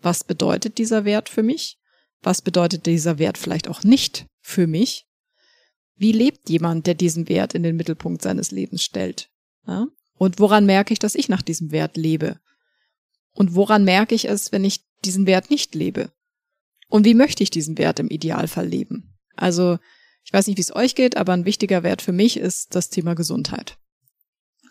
Was 0.00 0.24
bedeutet 0.24 0.78
dieser 0.78 1.04
Wert 1.04 1.28
für 1.28 1.42
mich? 1.42 1.78
Was 2.22 2.40
bedeutet 2.40 2.86
dieser 2.86 3.18
Wert 3.18 3.36
vielleicht 3.36 3.68
auch 3.68 3.84
nicht 3.84 4.26
für 4.40 4.66
mich? 4.66 5.06
Wie 5.96 6.12
lebt 6.12 6.48
jemand, 6.48 6.86
der 6.86 6.94
diesen 6.94 7.28
Wert 7.28 7.54
in 7.54 7.62
den 7.62 7.76
Mittelpunkt 7.76 8.22
seines 8.22 8.50
Lebens 8.50 8.82
stellt? 8.82 9.28
Ja? 9.66 9.86
Und 10.16 10.38
woran 10.38 10.64
merke 10.64 10.92
ich, 10.92 10.98
dass 10.98 11.14
ich 11.14 11.28
nach 11.28 11.42
diesem 11.42 11.72
Wert 11.72 11.96
lebe? 11.98 12.40
Und 13.32 13.54
woran 13.54 13.84
merke 13.84 14.14
ich 14.14 14.26
es, 14.26 14.50
wenn 14.50 14.64
ich 14.64 14.80
diesen 15.04 15.26
Wert 15.26 15.50
nicht 15.50 15.74
lebe? 15.74 16.10
Und 16.88 17.04
wie 17.04 17.14
möchte 17.14 17.42
ich 17.42 17.50
diesen 17.50 17.78
Wert 17.78 17.98
im 17.98 18.08
Idealfall 18.08 18.66
leben? 18.66 19.14
Also, 19.36 19.78
ich 20.24 20.32
weiß 20.32 20.46
nicht, 20.46 20.56
wie 20.56 20.62
es 20.62 20.74
euch 20.74 20.94
geht, 20.94 21.16
aber 21.16 21.32
ein 21.32 21.44
wichtiger 21.44 21.82
Wert 21.82 22.02
für 22.02 22.12
mich 22.12 22.38
ist 22.38 22.74
das 22.74 22.88
Thema 22.88 23.14
Gesundheit. 23.14 23.78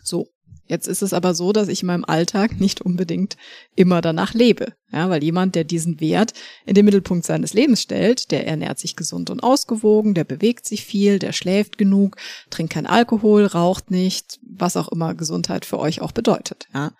So. 0.02 0.28
Jetzt 0.66 0.88
ist 0.88 1.02
es 1.02 1.12
aber 1.12 1.34
so, 1.34 1.52
dass 1.52 1.68
ich 1.68 1.82
in 1.82 1.88
meinem 1.88 2.06
Alltag 2.06 2.58
nicht 2.58 2.80
unbedingt 2.80 3.36
immer 3.76 4.00
danach 4.00 4.32
lebe. 4.32 4.72
Ja, 4.90 5.10
weil 5.10 5.22
jemand, 5.22 5.54
der 5.56 5.64
diesen 5.64 6.00
Wert 6.00 6.32
in 6.64 6.74
den 6.74 6.86
Mittelpunkt 6.86 7.26
seines 7.26 7.52
Lebens 7.52 7.82
stellt, 7.82 8.30
der 8.30 8.46
ernährt 8.46 8.78
sich 8.78 8.96
gesund 8.96 9.28
und 9.28 9.42
ausgewogen, 9.42 10.14
der 10.14 10.24
bewegt 10.24 10.66
sich 10.66 10.84
viel, 10.84 11.18
der 11.18 11.32
schläft 11.32 11.76
genug, 11.76 12.16
trinkt 12.48 12.72
kein 12.72 12.86
Alkohol, 12.86 13.44
raucht 13.44 13.90
nicht, 13.90 14.38
was 14.42 14.78
auch 14.78 14.88
immer 14.88 15.14
Gesundheit 15.14 15.66
für 15.66 15.78
euch 15.78 16.00
auch 16.00 16.12
bedeutet. 16.12 16.66
Ja. 16.72 16.92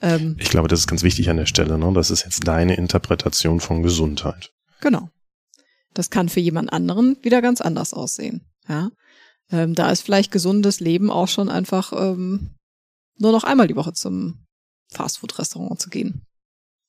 Ähm, 0.00 0.36
ich 0.38 0.50
glaube, 0.50 0.68
das 0.68 0.80
ist 0.80 0.86
ganz 0.86 1.02
wichtig 1.02 1.28
an 1.30 1.36
der 1.36 1.46
Stelle. 1.46 1.78
Ne? 1.78 1.92
Das 1.92 2.10
ist 2.10 2.24
jetzt 2.24 2.46
deine 2.46 2.76
Interpretation 2.76 3.60
von 3.60 3.82
Gesundheit. 3.82 4.52
Genau. 4.80 5.10
Das 5.94 6.10
kann 6.10 6.28
für 6.28 6.40
jemand 6.40 6.72
anderen 6.72 7.16
wieder 7.22 7.42
ganz 7.42 7.60
anders 7.60 7.94
aussehen. 7.94 8.46
Ja. 8.68 8.90
Ähm, 9.50 9.74
da 9.74 9.90
ist 9.90 10.02
vielleicht 10.02 10.30
gesundes 10.30 10.80
Leben 10.80 11.10
auch 11.10 11.28
schon 11.28 11.48
einfach 11.48 11.92
ähm, 11.92 12.54
nur 13.18 13.32
noch 13.32 13.44
einmal 13.44 13.66
die 13.66 13.76
Woche 13.76 13.92
zum 13.92 14.44
Fastfood-Restaurant 14.92 15.80
zu 15.80 15.90
gehen. 15.90 16.22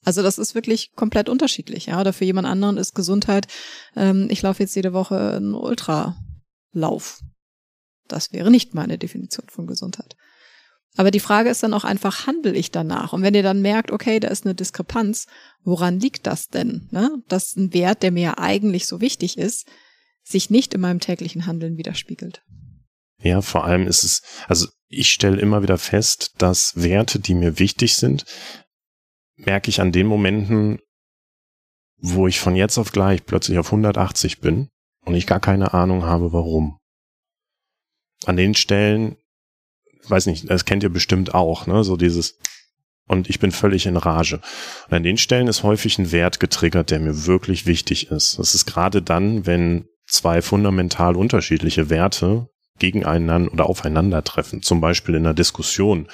Also 0.05 0.21
das 0.21 0.37
ist 0.37 0.55
wirklich 0.55 0.93
komplett 0.95 1.27
unterschiedlich, 1.27 1.87
ja. 1.87 1.99
Oder 1.99 2.13
für 2.13 2.25
jemand 2.25 2.47
anderen 2.47 2.77
ist 2.77 2.95
Gesundheit, 2.95 3.47
ähm, 3.95 4.27
ich 4.29 4.41
laufe 4.41 4.63
jetzt 4.63 4.75
jede 4.75 4.93
Woche 4.93 5.35
einen 5.35 5.53
Ultralauf. 5.53 7.21
Das 8.07 8.31
wäre 8.31 8.49
nicht 8.49 8.73
meine 8.73 8.97
Definition 8.97 9.47
von 9.49 9.67
Gesundheit. 9.67 10.15
Aber 10.99 11.11
die 11.11 11.21
Frage 11.21 11.49
ist 11.49 11.63
dann 11.63 11.73
auch 11.73 11.85
einfach, 11.85 12.27
handle 12.27 12.51
ich 12.51 12.71
danach? 12.71 13.13
Und 13.13 13.21
wenn 13.21 13.33
ihr 13.33 13.41
dann 13.41 13.61
merkt, 13.61 13.89
okay, 13.89 14.19
da 14.19 14.27
ist 14.27 14.43
eine 14.43 14.53
Diskrepanz, 14.53 15.27
woran 15.63 15.97
liegt 15.97 16.27
das 16.27 16.49
denn? 16.49 16.89
Ne? 16.91 17.23
Dass 17.29 17.55
ein 17.55 17.73
Wert, 17.73 18.03
der 18.03 18.11
mir 18.11 18.37
eigentlich 18.37 18.85
so 18.85 18.99
wichtig 18.99 19.37
ist, 19.37 19.65
sich 20.23 20.49
nicht 20.49 20.73
in 20.73 20.81
meinem 20.81 20.99
täglichen 20.99 21.45
Handeln 21.45 21.77
widerspiegelt. 21.77 22.43
Ja, 23.21 23.39
vor 23.41 23.63
allem 23.63 23.87
ist 23.87 24.03
es, 24.03 24.23
also 24.49 24.67
ich 24.89 25.09
stelle 25.09 25.39
immer 25.39 25.63
wieder 25.63 25.77
fest, 25.77 26.33
dass 26.39 26.73
Werte, 26.75 27.21
die 27.21 27.33
mir 27.33 27.59
wichtig 27.59 27.95
sind, 27.95 28.25
merke 29.37 29.69
ich 29.69 29.79
an 29.79 29.93
den 29.93 30.05
Momenten, 30.05 30.79
wo 31.95 32.27
ich 32.27 32.41
von 32.41 32.57
jetzt 32.57 32.77
auf 32.77 32.91
gleich 32.91 33.25
plötzlich 33.25 33.57
auf 33.57 33.67
180 33.67 34.41
bin 34.41 34.67
und 35.05 35.15
ich 35.15 35.27
gar 35.27 35.39
keine 35.39 35.73
Ahnung 35.73 36.03
habe, 36.03 36.33
warum. 36.33 36.77
An 38.25 38.35
den 38.35 38.53
Stellen 38.53 39.15
weiß 40.07 40.25
nicht, 40.27 40.49
das 40.49 40.65
kennt 40.65 40.83
ihr 40.83 40.89
bestimmt 40.89 41.33
auch, 41.33 41.67
ne? 41.67 41.83
So 41.83 41.97
dieses 41.97 42.37
und 43.07 43.27
ich 43.27 43.39
bin 43.39 43.51
völlig 43.51 43.87
in 43.87 43.97
Rage. 43.97 44.39
Und 44.87 44.93
an 44.93 45.03
den 45.03 45.17
Stellen 45.17 45.47
ist 45.47 45.63
häufig 45.63 45.97
ein 45.97 46.11
Wert 46.11 46.39
getriggert, 46.39 46.91
der 46.91 46.99
mir 46.99 47.25
wirklich 47.25 47.65
wichtig 47.65 48.11
ist. 48.11 48.37
Das 48.37 48.53
ist 48.53 48.65
gerade 48.65 49.01
dann, 49.01 49.47
wenn 49.47 49.85
zwei 50.05 50.43
fundamental 50.43 51.15
unterschiedliche 51.15 51.89
Werte 51.89 52.49
gegeneinander 52.77 53.51
oder 53.51 53.65
aufeinandertreffen. 53.67 54.61
Zum 54.61 54.79
Beispiel 54.79 55.15
in 55.15 55.25
einer 55.25 55.33
Diskussion 55.33 56.07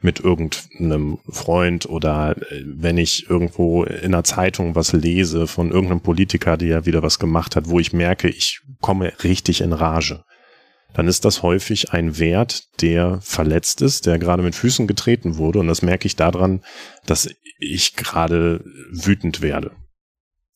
mit 0.00 0.20
irgendeinem 0.20 1.18
Freund 1.28 1.88
oder 1.88 2.36
äh, 2.36 2.62
wenn 2.64 2.98
ich 2.98 3.28
irgendwo 3.28 3.84
in 3.84 4.12
einer 4.14 4.24
Zeitung 4.24 4.74
was 4.74 4.92
lese 4.92 5.46
von 5.46 5.70
irgendeinem 5.70 6.02
Politiker, 6.02 6.56
der 6.56 6.68
ja 6.68 6.86
wieder 6.86 7.02
was 7.02 7.18
gemacht 7.18 7.56
hat, 7.56 7.68
wo 7.68 7.80
ich 7.80 7.92
merke, 7.92 8.28
ich 8.28 8.60
komme 8.80 9.12
richtig 9.24 9.62
in 9.62 9.72
Rage. 9.72 10.24
Dann 10.94 11.08
ist 11.08 11.24
das 11.24 11.42
häufig 11.42 11.92
ein 11.92 12.18
Wert, 12.18 12.64
der 12.80 13.20
verletzt 13.20 13.80
ist, 13.80 14.06
der 14.06 14.18
gerade 14.18 14.42
mit 14.42 14.54
Füßen 14.54 14.86
getreten 14.86 15.36
wurde. 15.36 15.60
Und 15.60 15.68
das 15.68 15.82
merke 15.82 16.06
ich 16.06 16.16
daran, 16.16 16.62
dass 17.06 17.28
ich 17.58 17.94
gerade 17.94 18.64
wütend 18.90 19.40
werde. 19.40 19.72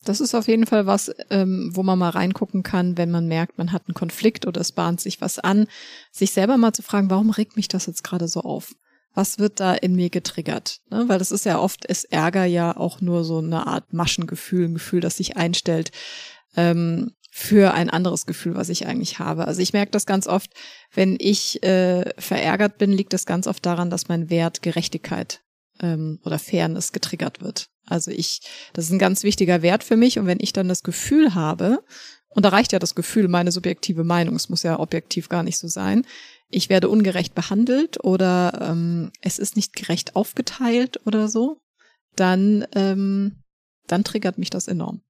Das 0.04 0.20
ist 0.20 0.34
auf 0.34 0.48
jeden 0.48 0.66
Fall 0.66 0.86
was, 0.86 1.10
ähm, 1.30 1.70
wo 1.72 1.82
man 1.82 1.98
mal 1.98 2.10
reingucken 2.10 2.62
kann, 2.62 2.98
wenn 2.98 3.10
man 3.10 3.26
merkt, 3.26 3.56
man 3.56 3.72
hat 3.72 3.84
einen 3.88 3.94
Konflikt 3.94 4.46
oder 4.46 4.60
es 4.60 4.72
bahnt 4.72 5.00
sich 5.00 5.20
was 5.20 5.38
an, 5.38 5.66
sich 6.12 6.32
selber 6.32 6.56
mal 6.58 6.72
zu 6.72 6.82
fragen, 6.82 7.10
warum 7.10 7.30
regt 7.30 7.56
mich 7.56 7.68
das 7.68 7.86
jetzt 7.86 8.04
gerade 8.04 8.28
so 8.28 8.40
auf? 8.40 8.74
Was 9.14 9.38
wird 9.38 9.60
da 9.60 9.74
in 9.74 9.94
mir 9.94 10.10
getriggert? 10.10 10.80
Ne? 10.90 11.04
Weil 11.06 11.18
das 11.18 11.30
ist 11.30 11.46
ja 11.46 11.58
oft, 11.58 11.84
ist 11.86 12.12
Ärger 12.12 12.44
ja 12.44 12.76
auch 12.76 13.00
nur 13.00 13.24
so 13.24 13.38
eine 13.38 13.66
Art 13.66 13.92
Maschengefühl, 13.92 14.66
ein 14.66 14.74
Gefühl, 14.74 15.00
das 15.00 15.16
sich 15.16 15.36
einstellt 15.36 15.90
ähm, 16.56 17.12
für 17.36 17.74
ein 17.74 17.90
anderes 17.90 18.26
Gefühl, 18.26 18.54
was 18.54 18.68
ich 18.68 18.86
eigentlich 18.86 19.18
habe. 19.18 19.48
Also 19.48 19.60
ich 19.60 19.72
merke 19.72 19.90
das 19.90 20.06
ganz 20.06 20.28
oft, 20.28 20.52
wenn 20.92 21.16
ich 21.18 21.64
äh, 21.64 22.12
verärgert 22.16 22.78
bin, 22.78 22.92
liegt 22.92 23.12
das 23.12 23.26
ganz 23.26 23.48
oft 23.48 23.66
daran, 23.66 23.90
dass 23.90 24.06
mein 24.06 24.30
Wert 24.30 24.62
Gerechtigkeit 24.62 25.42
ähm, 25.80 26.20
oder 26.22 26.38
Fairness 26.38 26.92
getriggert 26.92 27.42
wird. 27.42 27.70
Also 27.86 28.12
ich, 28.12 28.42
das 28.72 28.84
ist 28.84 28.92
ein 28.92 29.00
ganz 29.00 29.24
wichtiger 29.24 29.62
Wert 29.62 29.82
für 29.82 29.96
mich. 29.96 30.20
Und 30.20 30.28
wenn 30.28 30.38
ich 30.40 30.52
dann 30.52 30.68
das 30.68 30.84
Gefühl 30.84 31.34
habe, 31.34 31.82
und 32.28 32.44
da 32.44 32.50
reicht 32.50 32.72
ja 32.72 32.78
das 32.78 32.94
Gefühl, 32.94 33.26
meine 33.26 33.50
subjektive 33.50 34.04
Meinung, 34.04 34.36
es 34.36 34.48
muss 34.48 34.62
ja 34.62 34.78
objektiv 34.78 35.28
gar 35.28 35.42
nicht 35.42 35.58
so 35.58 35.66
sein, 35.66 36.06
ich 36.50 36.68
werde 36.68 36.88
ungerecht 36.88 37.34
behandelt 37.34 38.04
oder 38.04 38.60
ähm, 38.62 39.10
es 39.22 39.40
ist 39.40 39.56
nicht 39.56 39.74
gerecht 39.74 40.14
aufgeteilt 40.14 41.00
oder 41.04 41.26
so, 41.26 41.58
dann, 42.14 42.64
ähm, 42.76 43.42
dann 43.88 44.04
triggert 44.04 44.38
mich 44.38 44.50
das 44.50 44.68
enorm. 44.68 45.02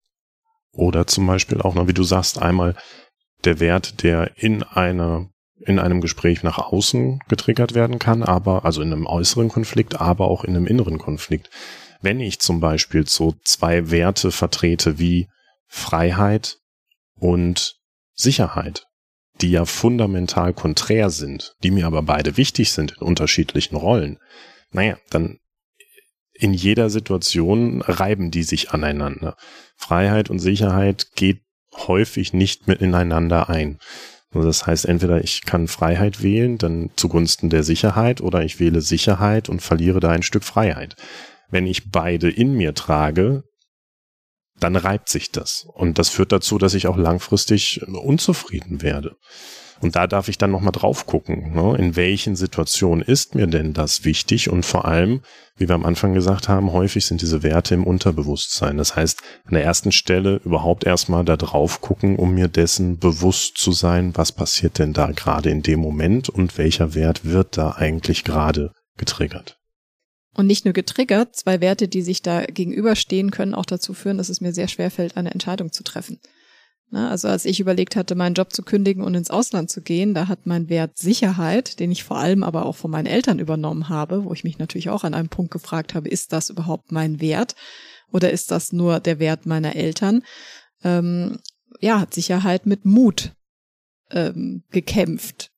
Oder 0.75 1.07
zum 1.07 1.27
Beispiel 1.27 1.61
auch 1.61 1.75
noch, 1.75 1.89
wie 1.89 1.95
du 1.95 2.03
sagst, 2.03 2.41
einmal 2.41 2.77
der 3.45 3.61
Wert, 3.61 4.03
der 4.03 4.33
in 4.37 4.63
einer 4.63 5.29
in 5.67 5.79
einem 5.79 6.01
Gespräch 6.01 6.43
nach 6.43 6.59
außen 6.59 7.21
getriggert 7.29 7.75
werden 7.75 7.99
kann, 7.99 8.23
aber 8.23 8.65
also 8.65 8.83
in 8.83 8.93
einem 8.93 9.07
äußeren 9.07 9.49
Konflikt, 9.49 10.01
aber 10.01 10.29
auch 10.29 10.45
in 10.45 10.57
einem 10.57 10.67
inneren 10.67 10.99
Konflikt. 10.99 11.49
Wenn 12.03 12.21
ich 12.21 12.41
zum 12.41 12.61
Beispiel 12.61 13.07
so 13.07 13.35
zwei 13.45 13.91
Werte 13.91 14.31
vertrete 14.31 14.99
wie 14.99 15.29
Freiheit 15.67 16.59
und 17.19 17.77
Sicherheit, 18.15 18.87
die 19.41 19.51
ja 19.51 19.65
fundamental 19.65 20.53
konträr 20.53 21.09
sind, 21.11 21.55
die 21.63 21.71
mir 21.71 21.87
aber 21.87 22.03
beide 22.03 22.37
wichtig 22.37 22.73
sind 22.73 22.93
in 22.93 23.07
unterschiedlichen 23.07 23.77
Rollen, 23.77 24.19
naja, 24.71 24.99
dann 25.11 25.39
in 26.35 26.53
jeder 26.53 26.91
Situation 26.91 27.83
reiben 27.83 28.31
die 28.31 28.43
sich 28.43 28.71
aneinander. 28.73 29.37
Freiheit 29.77 30.31
und 30.31 30.41
Sicherheit 30.41 31.09
geht 31.15 31.43
häufig 31.77 32.33
nicht 32.33 32.67
mit 32.67 32.81
ineinander 32.81 33.49
ein. 33.49 33.79
Also 34.33 34.47
das 34.47 34.67
heißt, 34.67 34.87
entweder 34.87 35.23
ich 35.23 35.43
kann 35.43 35.69
Freiheit 35.69 36.23
wählen, 36.23 36.59
dann 36.59 36.91
zugunsten 36.97 37.51
der 37.51 37.63
Sicherheit, 37.63 38.21
oder 38.21 38.43
ich 38.43 38.59
wähle 38.59 38.81
Sicherheit 38.81 39.49
und 39.49 39.63
verliere 39.63 40.01
da 40.01 40.11
ein 40.11 40.25
Stück 40.25 40.43
Freiheit. 40.43 40.97
Wenn 41.51 41.67
ich 41.69 41.93
beide 41.93 42.31
in 42.31 42.55
mir 42.55 42.75
trage, 42.75 43.45
dann 44.59 44.75
reibt 44.75 45.09
sich 45.09 45.31
das. 45.31 45.67
Und 45.73 45.99
das 45.99 46.11
führt 46.11 46.33
dazu, 46.33 46.59
dass 46.59 46.75
ich 46.75 46.89
auch 46.89 46.97
langfristig 46.97 47.81
unzufrieden 47.87 48.83
werde. 48.83 49.17
Und 49.81 49.97
da 49.97 50.07
darf 50.07 50.29
ich 50.29 50.39
dann 50.39 50.51
nochmal 50.51 50.73
drauf 50.73 51.07
gucken, 51.07 51.55
ne? 51.55 51.77
in 51.77 51.97
welchen 51.97 52.37
Situationen 52.37 53.05
ist 53.05 53.35
mir 53.35 53.47
denn 53.47 53.73
das 53.73 54.05
wichtig 54.05 54.51
und 54.51 54.65
vor 54.65 54.85
allem, 54.85 55.21
wie 55.57 55.69
wir 55.69 55.75
am 55.75 55.85
Anfang 55.85 56.15
gesagt 56.15 56.49
haben, 56.49 56.73
häufig 56.73 57.07
sind 57.07 57.23
diese 57.23 57.43
Werte 57.43 57.75
im 57.75 57.85
Unterbewusstsein. 57.85 58.77
Das 58.77 58.97
heißt, 58.97 59.21
an 59.45 59.55
der 59.55 59.65
ersten 59.65 59.93
Stelle 59.93 60.41
überhaupt 60.45 60.85
erstmal 60.85 61.25
da 61.25 61.37
drauf 61.37 61.81
gucken, 61.81 62.17
um 62.17 62.35
mir 62.35 62.49
dessen 62.49 62.99
bewusst 62.99 63.59
zu 63.59 63.73
sein, 63.73 64.13
was 64.15 64.33
passiert 64.33 64.79
denn 64.79 64.93
da 64.93 65.11
gerade 65.13 65.51
in 65.51 65.63
dem 65.63 65.81
Moment 65.81 66.29
und 66.29 66.59
welcher 66.59 66.95
Wert 66.95 67.25
wird 67.25 67.57
da 67.57 67.73
eigentlich 67.73 68.25
gerade 68.25 68.73
getriggert. 68.97 69.59
Und 70.35 70.47
nicht 70.47 70.65
nur 70.65 70.75
getriggert, 70.75 71.37
zwei 71.37 71.61
Werte, 71.61 71.87
die 71.87 72.03
sich 72.03 72.21
da 72.21 72.45
gegenüberstehen, 72.45 73.31
können 73.31 73.55
auch 73.55 73.67
dazu 73.67 73.95
führen, 73.95 74.19
dass 74.19 74.29
es 74.29 74.41
mir 74.41 74.53
sehr 74.53 74.67
schwer 74.67 74.91
fällt, 74.91 75.17
eine 75.17 75.31
Entscheidung 75.31 75.71
zu 75.71 75.85
treffen. 75.85 76.19
Ne? 76.95 77.11
Also 77.11 77.27
als 77.27 77.45
ich 77.45 77.59
überlegt 77.59 77.97
hatte, 77.97 78.15
meinen 78.15 78.35
Job 78.35 78.53
zu 78.53 78.63
kündigen 78.63 79.03
und 79.03 79.17
ins 79.17 79.29
Ausland 79.29 79.69
zu 79.69 79.83
gehen, 79.83 80.15
da 80.15 80.29
hat 80.29 80.47
mein 80.47 80.69
Wert 80.69 80.97
Sicherheit, 80.97 81.81
den 81.81 81.91
ich 81.91 82.05
vor 82.05 82.19
allem 82.19 82.45
aber 82.45 82.67
auch 82.67 82.77
von 82.77 82.93
meinen 82.93 83.07
Eltern 83.07 83.41
übernommen 83.41 83.89
habe, 83.89 84.25
wo 84.25 84.33
ich 84.33 84.45
mich 84.45 84.59
natürlich 84.59 84.91
auch 84.91 85.03
an 85.03 85.13
einem 85.13 85.29
Punkt 85.29 85.51
gefragt 85.51 85.95
habe, 85.95 86.09
ist 86.09 86.33
das 86.33 86.51
überhaupt 86.51 86.93
mein 86.93 87.21
Wert 87.21 87.57
oder 88.13 88.31
ist 88.31 88.53
das 88.53 88.73
nur 88.73 89.01
der 89.01 89.19
Wert 89.19 89.45
meiner 89.45 89.75
Eltern? 89.75 90.23
Ähm, 90.85 91.41
ja, 91.81 91.99
hat 91.99 92.15
Sicherheit 92.15 92.65
mit 92.65 92.85
Mut 92.85 93.33
ähm, 94.13 94.63
gekämpft. 94.71 95.51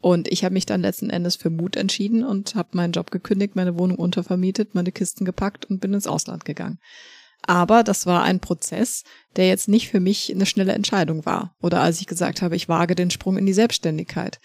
Und 0.00 0.26
ich 0.28 0.42
habe 0.42 0.54
mich 0.54 0.64
dann 0.64 0.80
letzten 0.80 1.10
Endes 1.10 1.36
für 1.36 1.50
Mut 1.50 1.76
entschieden 1.76 2.24
und 2.24 2.54
habe 2.54 2.70
meinen 2.72 2.92
Job 2.92 3.10
gekündigt, 3.10 3.56
meine 3.56 3.78
Wohnung 3.78 3.98
untervermietet, 3.98 4.74
meine 4.74 4.92
Kisten 4.92 5.26
gepackt 5.26 5.66
und 5.66 5.80
bin 5.80 5.92
ins 5.92 6.06
Ausland 6.06 6.46
gegangen. 6.46 6.78
Aber 7.46 7.82
das 7.82 8.06
war 8.06 8.22
ein 8.22 8.40
Prozess, 8.40 9.04
der 9.36 9.48
jetzt 9.48 9.68
nicht 9.68 9.88
für 9.88 10.00
mich 10.00 10.30
eine 10.32 10.46
schnelle 10.46 10.72
Entscheidung 10.72 11.24
war. 11.24 11.54
Oder 11.62 11.80
als 11.80 12.00
ich 12.00 12.06
gesagt 12.06 12.42
habe, 12.42 12.56
ich 12.56 12.68
wage 12.68 12.94
den 12.94 13.10
Sprung 13.10 13.38
in 13.38 13.46
die 13.46 13.52
Selbstständigkeit. 13.52 14.40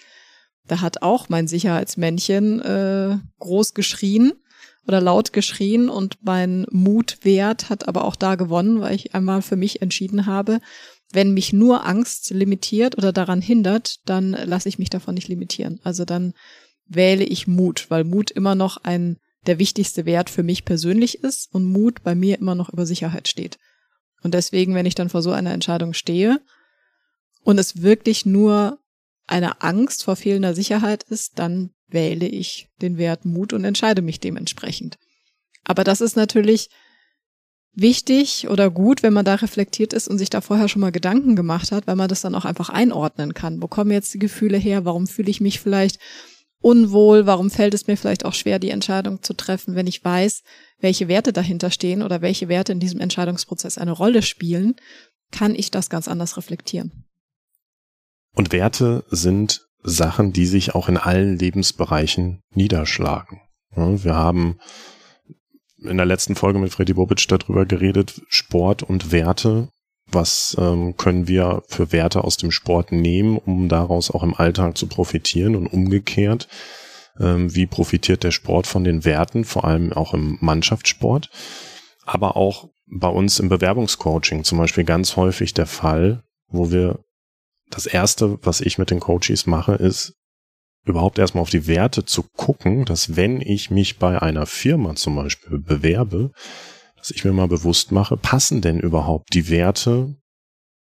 Da 0.68 0.82
hat 0.82 1.02
auch 1.02 1.28
mein 1.28 1.48
Sicherheitsmännchen 1.48 2.62
äh, 2.62 3.18
groß 3.40 3.74
geschrien 3.74 4.34
oder 4.88 5.02
laut 5.02 5.34
geschrien 5.34 5.90
und 5.90 6.18
mein 6.22 6.66
Mutwert 6.70 7.70
hat 7.70 7.88
aber 7.88 8.06
auch 8.06 8.16
da 8.16 8.36
gewonnen, 8.36 8.82
weil 8.82 8.96
ich 8.96 9.14
einmal 9.14 9.42
für 9.42 9.56
mich 9.56 9.82
entschieden 9.82 10.26
habe, 10.26 10.60
wenn 11.12 11.34
mich 11.34 11.54
nur 11.54 11.86
Angst 11.86 12.32
limitiert 12.32 12.98
oder 12.98 13.14
daran 13.14 13.42
hindert, 13.42 13.98
dann 14.06 14.32
lasse 14.32 14.68
ich 14.70 14.80
mich 14.80 14.90
davon 14.90 15.16
nicht 15.16 15.28
limitieren. 15.28 15.80
Also 15.84 16.06
dann 16.06 16.34
wähle 16.88 17.24
ich 17.24 17.48
Mut, 17.48 17.86
weil 17.90 18.04
Mut 18.04 18.32
immer 18.32 18.56
noch 18.56 18.78
ein 18.78 19.18
der 19.46 19.60
wichtigste 19.60 20.06
Wert 20.06 20.30
für 20.30 20.44
mich 20.44 20.66
persönlich 20.66 21.24
ist 21.24 21.54
und 21.54 21.66
Mut 21.66 22.04
bei 22.04 22.16
mir 22.16 22.40
immer 22.40 22.56
noch 22.56 22.70
über 22.70 22.86
Sicherheit 22.86 23.28
steht. 23.28 23.60
Und 24.22 24.34
deswegen, 24.34 24.74
wenn 24.74 24.86
ich 24.86 24.96
dann 24.96 25.10
vor 25.10 25.22
so 25.22 25.32
einer 25.32 25.52
Entscheidung 25.52 25.94
stehe 25.94 26.42
und 27.44 27.60
es 27.60 27.82
wirklich 27.82 28.26
nur 28.26 28.80
eine 29.28 29.62
Angst 29.62 30.04
vor 30.04 30.16
fehlender 30.16 30.54
Sicherheit 30.56 31.04
ist, 31.04 31.40
dann 31.40 31.72
wähle 31.88 32.28
ich 32.28 32.70
den 32.82 32.98
Wert 32.98 33.26
Mut 33.26 33.54
und 33.54 33.64
entscheide 33.66 34.02
mich 34.02 34.20
dementsprechend. 34.20 34.98
Aber 35.64 35.84
das 35.84 36.02
ist 36.02 36.16
natürlich 36.16 36.70
wichtig 37.74 38.48
oder 38.50 38.70
gut, 38.70 39.04
wenn 39.04 39.14
man 39.14 39.26
da 39.26 39.36
reflektiert 39.36 39.94
ist 39.94 40.08
und 40.08 40.18
sich 40.18 40.30
da 40.30 40.42
vorher 40.42 40.68
schon 40.68 40.82
mal 40.82 40.92
Gedanken 40.92 41.36
gemacht 41.36 41.72
hat, 41.72 41.88
weil 41.88 41.96
man 41.96 42.10
das 42.10 42.22
dann 42.22 42.36
auch 42.36 42.46
einfach 42.46 42.70
einordnen 42.70 43.34
kann. 43.34 43.62
Wo 43.62 43.68
kommen 43.68 43.92
jetzt 43.92 44.14
die 44.14 44.20
Gefühle 44.20 44.58
her? 44.58 44.86
Warum 44.86 45.08
fühle 45.08 45.30
ich 45.30 45.42
mich 45.42 45.60
vielleicht 45.60 46.00
unwohl? 46.63 47.27
Warum 47.27 47.51
fällt 47.51 47.74
es 47.74 47.88
mir 47.88 47.98
vielleicht 47.98 48.25
auch 48.25 48.34
schwer, 48.34 48.58
die 48.58 48.72
Entscheidung 48.72 49.22
zu 49.22 49.36
treffen, 49.36 49.75
wenn 49.75 49.86
ich 49.86 50.03
weiß, 50.03 50.41
welche 50.79 51.08
Werte 51.08 51.34
dahinter 51.34 51.70
stehen 51.70 52.01
oder 52.01 52.22
welche 52.22 52.48
Werte 52.48 52.72
in 52.72 52.79
diesem 52.79 53.00
Entscheidungsprozess 53.00 53.77
eine 53.77 53.91
Rolle 53.91 54.22
spielen? 54.22 54.75
Kann 55.32 55.53
ich 55.53 55.72
das 55.72 55.89
ganz 55.89 56.08
anders 56.08 56.38
reflektieren? 56.38 57.05
Und 58.36 58.51
Werte 58.51 59.03
sind 59.10 59.67
Sachen, 59.84 60.34
die 60.34 60.46
sich 60.46 60.74
auch 60.74 60.89
in 60.89 60.98
allen 60.98 61.38
Lebensbereichen 61.38 62.41
niederschlagen. 62.55 63.41
Wir 63.75 64.15
haben 64.15 64.60
in 65.77 65.98
der 65.98 66.05
letzten 66.05 66.36
Folge 66.36 66.60
mit 66.60 66.72
Freddy 66.72 66.93
Bobic 66.93 67.27
darüber 67.27 67.65
geredet, 67.65 68.22
Sport 68.29 68.84
und 68.84 69.12
Werte 69.12 69.70
was 70.13 70.55
ähm, 70.60 70.96
können 70.98 71.27
wir 71.27 71.63
für 71.67 71.91
Werte 71.91 72.24
aus 72.24 72.38
dem 72.38 72.51
Sport 72.51 72.91
nehmen, 72.91 73.38
um 73.38 73.70
daraus 73.70 74.12
auch 74.12 74.24
im 74.24 74.34
Alltag 74.34 74.77
zu 74.77 74.88
profitieren? 74.88 75.55
Und 75.55 75.67
umgekehrt, 75.67 76.48
ähm, 77.20 77.53
wie 77.53 77.65
profitiert 77.65 78.24
der 78.24 78.32
Sport 78.32 78.67
von 78.67 78.84
den 78.84 79.05
Werten, 79.05 79.46
vor 79.46 79.65
allem 79.65 79.93
auch 79.93 80.13
im 80.13 80.38
Mannschaftssport, 80.41 81.29
aber 82.05 82.36
auch 82.36 82.70
bei 82.86 83.08
uns 83.08 83.39
im 83.39 83.50
Bewerbungscoaching 83.50 84.43
zum 84.43 84.58
Beispiel 84.58 84.84
ganz 84.84 85.15
häufig 85.15 85.53
der 85.53 85.65
Fall, 85.65 86.24
wo 86.48 86.72
wir 86.72 87.00
das 87.70 87.86
erste, 87.86 88.38
was 88.46 88.62
ich 88.62 88.77
mit 88.77 88.91
den 88.91 89.00
Coaches 89.00 89.48
mache, 89.48 89.74
ist 89.74 90.13
überhaupt 90.86 91.17
erstmal 91.17 91.41
auf 91.41 91.50
die 91.50 91.65
Werte 91.67 92.05
zu 92.05 92.24
gucken, 92.36 92.86
dass 92.86 93.15
wenn 93.15 93.41
ich 93.41 93.72
mich 93.72 94.00
bei 94.00 94.22
einer 94.22 94.46
Firma 94.46 94.96
zum 94.96 95.15
Beispiel 95.15 95.60
bewerbe, 95.60 96.32
dass 97.03 97.12
ich 97.12 97.25
mir 97.25 97.33
mal 97.33 97.50
bewusst 97.50 97.91
mache, 97.91 98.15
passen 98.15 98.62
denn 98.62 98.79
überhaupt 98.79 99.33
die 99.33 99.50
Werte, 99.50 100.15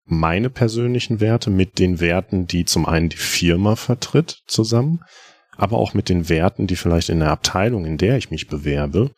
meine 0.04 0.50
persönlichen 0.50 1.20
Werte 1.20 1.48
mit 1.48 1.78
den 1.78 2.00
Werten, 2.00 2.48
die 2.48 2.64
zum 2.64 2.86
einen 2.86 3.08
die 3.08 3.16
Firma 3.16 3.76
vertritt, 3.76 4.40
zusammen, 4.48 5.04
aber 5.56 5.78
auch 5.78 5.94
mit 5.94 6.08
den 6.08 6.28
Werten, 6.28 6.66
die 6.66 6.74
vielleicht 6.74 7.08
in 7.08 7.20
der 7.20 7.30
Abteilung, 7.30 7.84
in 7.84 7.98
der 7.98 8.16
ich 8.16 8.32
mich 8.32 8.48
bewerbe, 8.48 9.12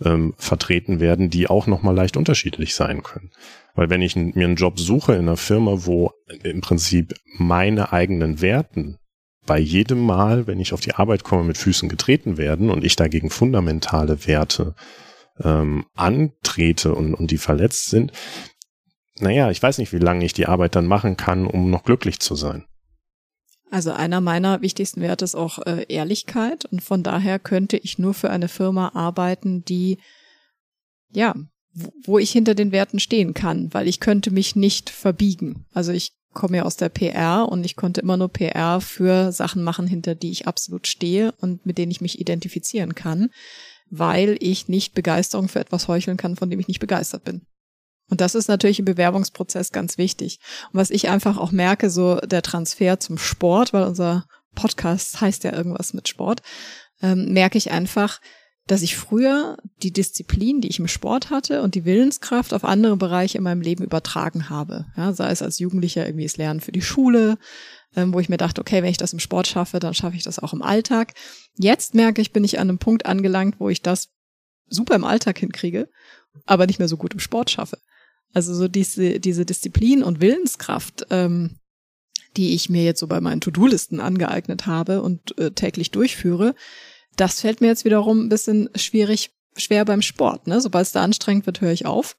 ähm, 0.00 0.34
vertreten 0.36 1.00
werden, 1.00 1.28
die 1.28 1.48
auch 1.48 1.66
nochmal 1.66 1.96
leicht 1.96 2.16
unterschiedlich 2.16 2.76
sein 2.76 3.02
können. 3.02 3.30
Weil 3.74 3.90
wenn 3.90 4.00
ich 4.02 4.14
mir 4.14 4.44
einen 4.44 4.54
Job 4.54 4.78
suche 4.78 5.14
in 5.14 5.22
einer 5.22 5.36
Firma, 5.36 5.86
wo 5.86 6.12
im 6.44 6.60
Prinzip 6.60 7.14
meine 7.36 7.92
eigenen 7.92 8.40
Werten 8.40 8.98
bei 9.44 9.58
jedem 9.58 10.06
Mal, 10.06 10.46
wenn 10.46 10.60
ich 10.60 10.72
auf 10.72 10.82
die 10.82 10.94
Arbeit 10.94 11.24
komme, 11.24 11.42
mit 11.42 11.58
Füßen 11.58 11.88
getreten 11.88 12.36
werden 12.36 12.70
und 12.70 12.84
ich 12.84 12.94
dagegen 12.94 13.28
fundamentale 13.28 14.24
Werte 14.28 14.76
ähm, 15.42 15.86
antrete 15.94 16.94
und, 16.94 17.14
und 17.14 17.30
die 17.30 17.38
verletzt 17.38 17.90
sind, 17.90 18.12
naja, 19.20 19.50
ich 19.50 19.62
weiß 19.62 19.78
nicht, 19.78 19.92
wie 19.92 19.98
lange 19.98 20.24
ich 20.24 20.32
die 20.32 20.46
Arbeit 20.46 20.76
dann 20.76 20.86
machen 20.86 21.16
kann, 21.16 21.46
um 21.46 21.70
noch 21.70 21.84
glücklich 21.84 22.20
zu 22.20 22.36
sein. 22.36 22.64
Also 23.70 23.92
einer 23.92 24.20
meiner 24.20 24.62
wichtigsten 24.62 25.00
Werte 25.02 25.24
ist 25.24 25.34
auch 25.34 25.58
äh, 25.66 25.84
Ehrlichkeit 25.88 26.64
und 26.66 26.82
von 26.82 27.02
daher 27.02 27.38
könnte 27.38 27.76
ich 27.76 27.98
nur 27.98 28.14
für 28.14 28.30
eine 28.30 28.48
Firma 28.48 28.92
arbeiten, 28.94 29.64
die 29.64 29.98
ja, 31.12 31.34
wo 32.04 32.18
ich 32.18 32.30
hinter 32.32 32.54
den 32.54 32.72
Werten 32.72 32.98
stehen 32.98 33.34
kann, 33.34 33.72
weil 33.72 33.88
ich 33.88 34.00
könnte 34.00 34.30
mich 34.30 34.56
nicht 34.56 34.90
verbiegen. 34.90 35.66
Also 35.72 35.92
ich 35.92 36.12
komme 36.32 36.58
ja 36.58 36.62
aus 36.64 36.76
der 36.76 36.88
PR 36.88 37.48
und 37.48 37.64
ich 37.64 37.76
konnte 37.76 38.00
immer 38.00 38.16
nur 38.16 38.28
PR 38.28 38.80
für 38.80 39.32
Sachen 39.32 39.62
machen, 39.62 39.86
hinter 39.86 40.14
die 40.14 40.30
ich 40.30 40.46
absolut 40.46 40.86
stehe 40.86 41.32
und 41.40 41.64
mit 41.66 41.78
denen 41.78 41.90
ich 41.90 42.00
mich 42.00 42.20
identifizieren 42.20 42.94
kann, 42.94 43.30
weil 43.90 44.36
ich 44.40 44.68
nicht 44.68 44.94
Begeisterung 44.94 45.48
für 45.48 45.60
etwas 45.60 45.88
heucheln 45.88 46.16
kann, 46.16 46.36
von 46.36 46.50
dem 46.50 46.60
ich 46.60 46.68
nicht 46.68 46.80
begeistert 46.80 47.24
bin. 47.24 47.42
Und 48.10 48.20
das 48.20 48.34
ist 48.34 48.48
natürlich 48.48 48.78
im 48.78 48.84
Bewerbungsprozess 48.84 49.70
ganz 49.70 49.98
wichtig. 49.98 50.38
Und 50.72 50.80
was 50.80 50.90
ich 50.90 51.08
einfach 51.08 51.36
auch 51.36 51.52
merke, 51.52 51.90
so 51.90 52.16
der 52.16 52.42
Transfer 52.42 52.98
zum 53.00 53.18
Sport, 53.18 53.72
weil 53.72 53.84
unser 53.84 54.24
Podcast 54.54 55.20
heißt 55.20 55.44
ja 55.44 55.52
irgendwas 55.52 55.92
mit 55.92 56.08
Sport, 56.08 56.40
ähm, 57.02 57.32
merke 57.32 57.58
ich 57.58 57.70
einfach, 57.70 58.20
dass 58.68 58.82
ich 58.82 58.96
früher 58.96 59.56
die 59.82 59.92
Disziplin, 59.92 60.60
die 60.60 60.68
ich 60.68 60.78
im 60.78 60.88
Sport 60.88 61.30
hatte 61.30 61.62
und 61.62 61.74
die 61.74 61.86
Willenskraft 61.86 62.52
auf 62.52 62.64
andere 62.64 62.98
Bereiche 62.98 63.38
in 63.38 63.44
meinem 63.44 63.62
Leben 63.62 63.82
übertragen 63.82 64.50
habe. 64.50 64.86
Ja, 64.94 65.14
sei 65.14 65.30
es 65.30 65.40
als 65.40 65.58
Jugendlicher 65.58 66.06
irgendwie 66.06 66.26
das 66.26 66.36
Lernen 66.36 66.60
für 66.60 66.70
die 66.70 66.82
Schule, 66.82 67.38
ähm, 67.96 68.12
wo 68.12 68.20
ich 68.20 68.28
mir 68.28 68.36
dachte, 68.36 68.60
okay, 68.60 68.82
wenn 68.82 68.90
ich 68.90 68.98
das 68.98 69.14
im 69.14 69.20
Sport 69.20 69.46
schaffe, 69.46 69.78
dann 69.78 69.94
schaffe 69.94 70.16
ich 70.16 70.22
das 70.22 70.38
auch 70.38 70.52
im 70.52 70.60
Alltag. 70.60 71.14
Jetzt 71.56 71.94
merke 71.94 72.20
ich, 72.20 72.32
bin 72.32 72.44
ich 72.44 72.58
an 72.58 72.68
einem 72.68 72.78
Punkt 72.78 73.06
angelangt, 73.06 73.56
wo 73.58 73.70
ich 73.70 73.80
das 73.80 74.10
super 74.68 74.94
im 74.94 75.04
Alltag 75.04 75.38
hinkriege, 75.38 75.88
aber 76.44 76.66
nicht 76.66 76.78
mehr 76.78 76.88
so 76.88 76.98
gut 76.98 77.14
im 77.14 77.20
Sport 77.20 77.50
schaffe. 77.50 77.78
Also 78.34 78.54
so 78.54 78.68
diese, 78.68 79.18
diese 79.18 79.46
Disziplin 79.46 80.02
und 80.02 80.20
Willenskraft, 80.20 81.06
ähm, 81.08 81.56
die 82.36 82.54
ich 82.54 82.68
mir 82.68 82.84
jetzt 82.84 83.00
so 83.00 83.06
bei 83.06 83.22
meinen 83.22 83.40
To-Do-Listen 83.40 84.00
angeeignet 84.00 84.66
habe 84.66 85.00
und 85.00 85.38
äh, 85.38 85.52
täglich 85.52 85.90
durchführe, 85.90 86.54
das 87.20 87.40
fällt 87.40 87.60
mir 87.60 87.68
jetzt 87.68 87.84
wiederum 87.84 88.24
ein 88.24 88.28
bisschen 88.28 88.68
schwierig, 88.74 89.30
schwer 89.56 89.84
beim 89.84 90.02
Sport. 90.02 90.46
Ne? 90.46 90.60
Sobald 90.60 90.86
es 90.86 90.92
da 90.92 91.02
anstrengend 91.02 91.46
wird, 91.46 91.60
höre 91.60 91.72
ich 91.72 91.86
auf. 91.86 92.16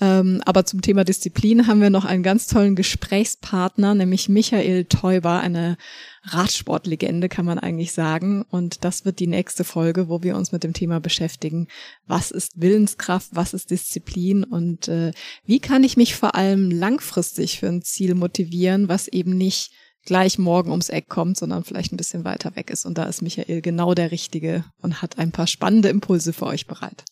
Ähm, 0.00 0.42
aber 0.46 0.64
zum 0.64 0.80
Thema 0.80 1.04
Disziplin 1.04 1.66
haben 1.66 1.80
wir 1.80 1.90
noch 1.90 2.04
einen 2.04 2.22
ganz 2.22 2.46
tollen 2.46 2.74
Gesprächspartner, 2.74 3.94
nämlich 3.94 4.28
Michael 4.28 4.86
Teuber, 4.86 5.40
eine 5.40 5.76
Radsportlegende, 6.24 7.28
kann 7.28 7.44
man 7.44 7.58
eigentlich 7.58 7.92
sagen. 7.92 8.42
Und 8.50 8.84
das 8.84 9.04
wird 9.04 9.20
die 9.20 9.26
nächste 9.26 9.64
Folge, 9.64 10.08
wo 10.08 10.22
wir 10.22 10.36
uns 10.36 10.50
mit 10.50 10.64
dem 10.64 10.72
Thema 10.72 10.98
beschäftigen. 10.98 11.68
Was 12.06 12.30
ist 12.30 12.60
Willenskraft? 12.60 13.28
Was 13.32 13.54
ist 13.54 13.70
Disziplin? 13.70 14.44
Und 14.44 14.88
äh, 14.88 15.12
wie 15.44 15.60
kann 15.60 15.84
ich 15.84 15.96
mich 15.96 16.16
vor 16.16 16.34
allem 16.34 16.70
langfristig 16.70 17.60
für 17.60 17.68
ein 17.68 17.82
Ziel 17.82 18.14
motivieren, 18.14 18.88
was 18.88 19.08
eben 19.08 19.36
nicht 19.36 19.72
gleich 20.04 20.38
morgen 20.38 20.70
ums 20.70 20.88
Eck 20.88 21.08
kommt, 21.08 21.36
sondern 21.36 21.64
vielleicht 21.64 21.92
ein 21.92 21.96
bisschen 21.96 22.24
weiter 22.24 22.56
weg 22.56 22.70
ist. 22.70 22.84
Und 22.84 22.98
da 22.98 23.04
ist 23.04 23.22
Michael 23.22 23.62
genau 23.62 23.94
der 23.94 24.10
Richtige 24.10 24.64
und 24.80 25.02
hat 25.02 25.18
ein 25.18 25.32
paar 25.32 25.46
spannende 25.46 25.88
Impulse 25.88 26.32
für 26.32 26.46
euch 26.46 26.66
bereit. 26.66 27.04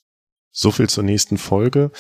So 0.51 0.71
viel 0.71 0.89
zur 0.89 1.05
nächsten 1.05 1.39
Folge. 1.39 1.93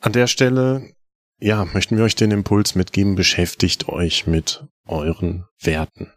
An 0.00 0.12
der 0.12 0.26
Stelle, 0.26 0.92
ja, 1.40 1.66
möchten 1.72 1.96
wir 1.96 2.04
euch 2.04 2.14
den 2.14 2.30
Impuls 2.30 2.74
mitgeben, 2.74 3.14
beschäftigt 3.14 3.88
euch 3.88 4.26
mit 4.26 4.64
euren 4.86 5.44
Werten. 5.60 6.12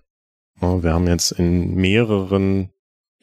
Wir 0.59 0.93
haben 0.93 1.07
jetzt 1.07 1.31
in 1.31 1.73
mehreren 1.75 2.71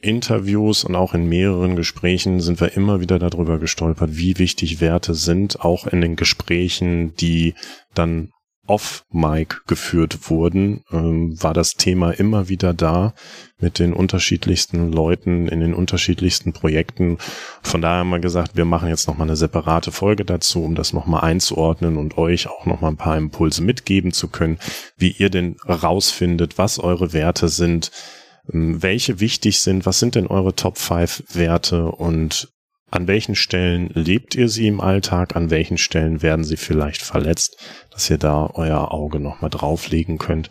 Interviews 0.01 0.85
und 0.85 0.95
auch 0.95 1.15
in 1.15 1.29
mehreren 1.29 1.77
Gesprächen 1.77 2.41
sind 2.41 2.61
wir 2.61 2.77
immer 2.77 3.01
wieder 3.01 3.19
darüber 3.19 3.59
gestolpert, 3.59 4.17
wie 4.17 4.39
wichtig 4.39 4.81
Werte 4.81 5.15
sind, 5.15 5.61
auch 5.61 5.87
in 5.87 6.01
den 6.01 6.17
Gesprächen, 6.17 7.15
die 7.15 7.55
dann 7.95 8.31
off-Mic 8.69 9.57
geführt 9.67 10.31
wurden, 10.31 10.85
ähm, 10.93 11.43
war 11.43 11.55
das 11.55 11.75
Thema 11.75 12.11
immer 12.11 12.49
wieder 12.49 12.75
da 12.75 13.15
mit 13.59 13.79
den 13.79 13.93
unterschiedlichsten 13.93 14.93
Leuten 14.93 15.49
in 15.49 15.61
den 15.61 15.75
unterschiedlichsten 15.75 16.53
Projekten. 16.53 17.19
Von 17.63 17.83
daher 17.83 18.01
haben 18.01 18.11
wir 18.11 18.21
gesagt, 18.21 18.57
wir 18.57 18.65
machen 18.65 18.89
jetzt 18.89 19.09
nochmal 19.09 19.27
eine 19.27 19.37
separate 19.37 19.91
Folge 19.91 20.25
dazu, 20.25 20.63
um 20.63 20.75
das 20.75 20.93
nochmal 20.93 21.23
einzuordnen 21.23 21.97
und 21.97 22.19
euch 22.19 22.49
auch 22.49 22.67
nochmal 22.67 22.93
ein 22.93 22.97
paar 22.97 23.17
Impulse 23.17 23.63
mitgeben 23.63 24.13
zu 24.13 24.29
können, 24.29 24.59
wie 24.97 25.11
ihr 25.11 25.31
denn 25.31 25.57
rausfindet, 25.67 26.59
was 26.59 26.79
eure 26.79 27.13
Werte 27.13 27.49
sind, 27.49 27.91
ähm, 28.53 28.83
welche 28.83 29.21
wichtig 29.21 29.61
sind, 29.61 29.87
was 29.87 29.99
sind 29.99 30.15
denn 30.15 30.27
eure 30.27 30.55
Top 30.55 30.79
5 30.79 31.25
Werte 31.35 31.87
und 31.91 32.49
an 32.91 33.07
welchen 33.07 33.35
Stellen 33.35 33.91
lebt 33.95 34.35
ihr 34.35 34.49
sie 34.49 34.67
im 34.67 34.81
Alltag? 34.81 35.37
An 35.37 35.51
welchen 35.51 35.79
Stellen 35.79 36.23
werden 36.23 36.45
sie 36.45 36.57
vielleicht 36.57 37.03
verletzt? 37.03 37.57
Dass 37.91 38.09
ihr 38.09 38.19
da 38.19 38.51
euer 38.55 38.93
Auge 38.93 39.21
nochmal 39.21 39.51
drauflegen 39.51 40.19
könnt. 40.19 40.49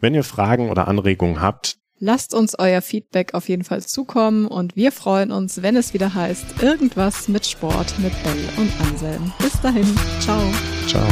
Wenn 0.00 0.14
ihr 0.14 0.24
Fragen 0.24 0.70
oder 0.70 0.88
Anregungen 0.88 1.40
habt, 1.40 1.76
Lasst 2.00 2.32
uns 2.32 2.56
euer 2.56 2.80
Feedback 2.80 3.34
auf 3.34 3.48
jeden 3.48 3.64
Fall 3.64 3.82
zukommen 3.82 4.46
und 4.46 4.76
wir 4.76 4.92
freuen 4.92 5.32
uns, 5.32 5.62
wenn 5.62 5.74
es 5.74 5.94
wieder 5.94 6.14
heißt, 6.14 6.62
irgendwas 6.62 7.26
mit 7.26 7.44
Sport 7.44 7.98
mit 7.98 8.12
Bell 8.22 8.38
und 8.56 8.70
Anselm. 8.86 9.32
Bis 9.40 9.60
dahin, 9.60 9.96
ciao. 10.20 10.40
Ciao. 10.86 11.08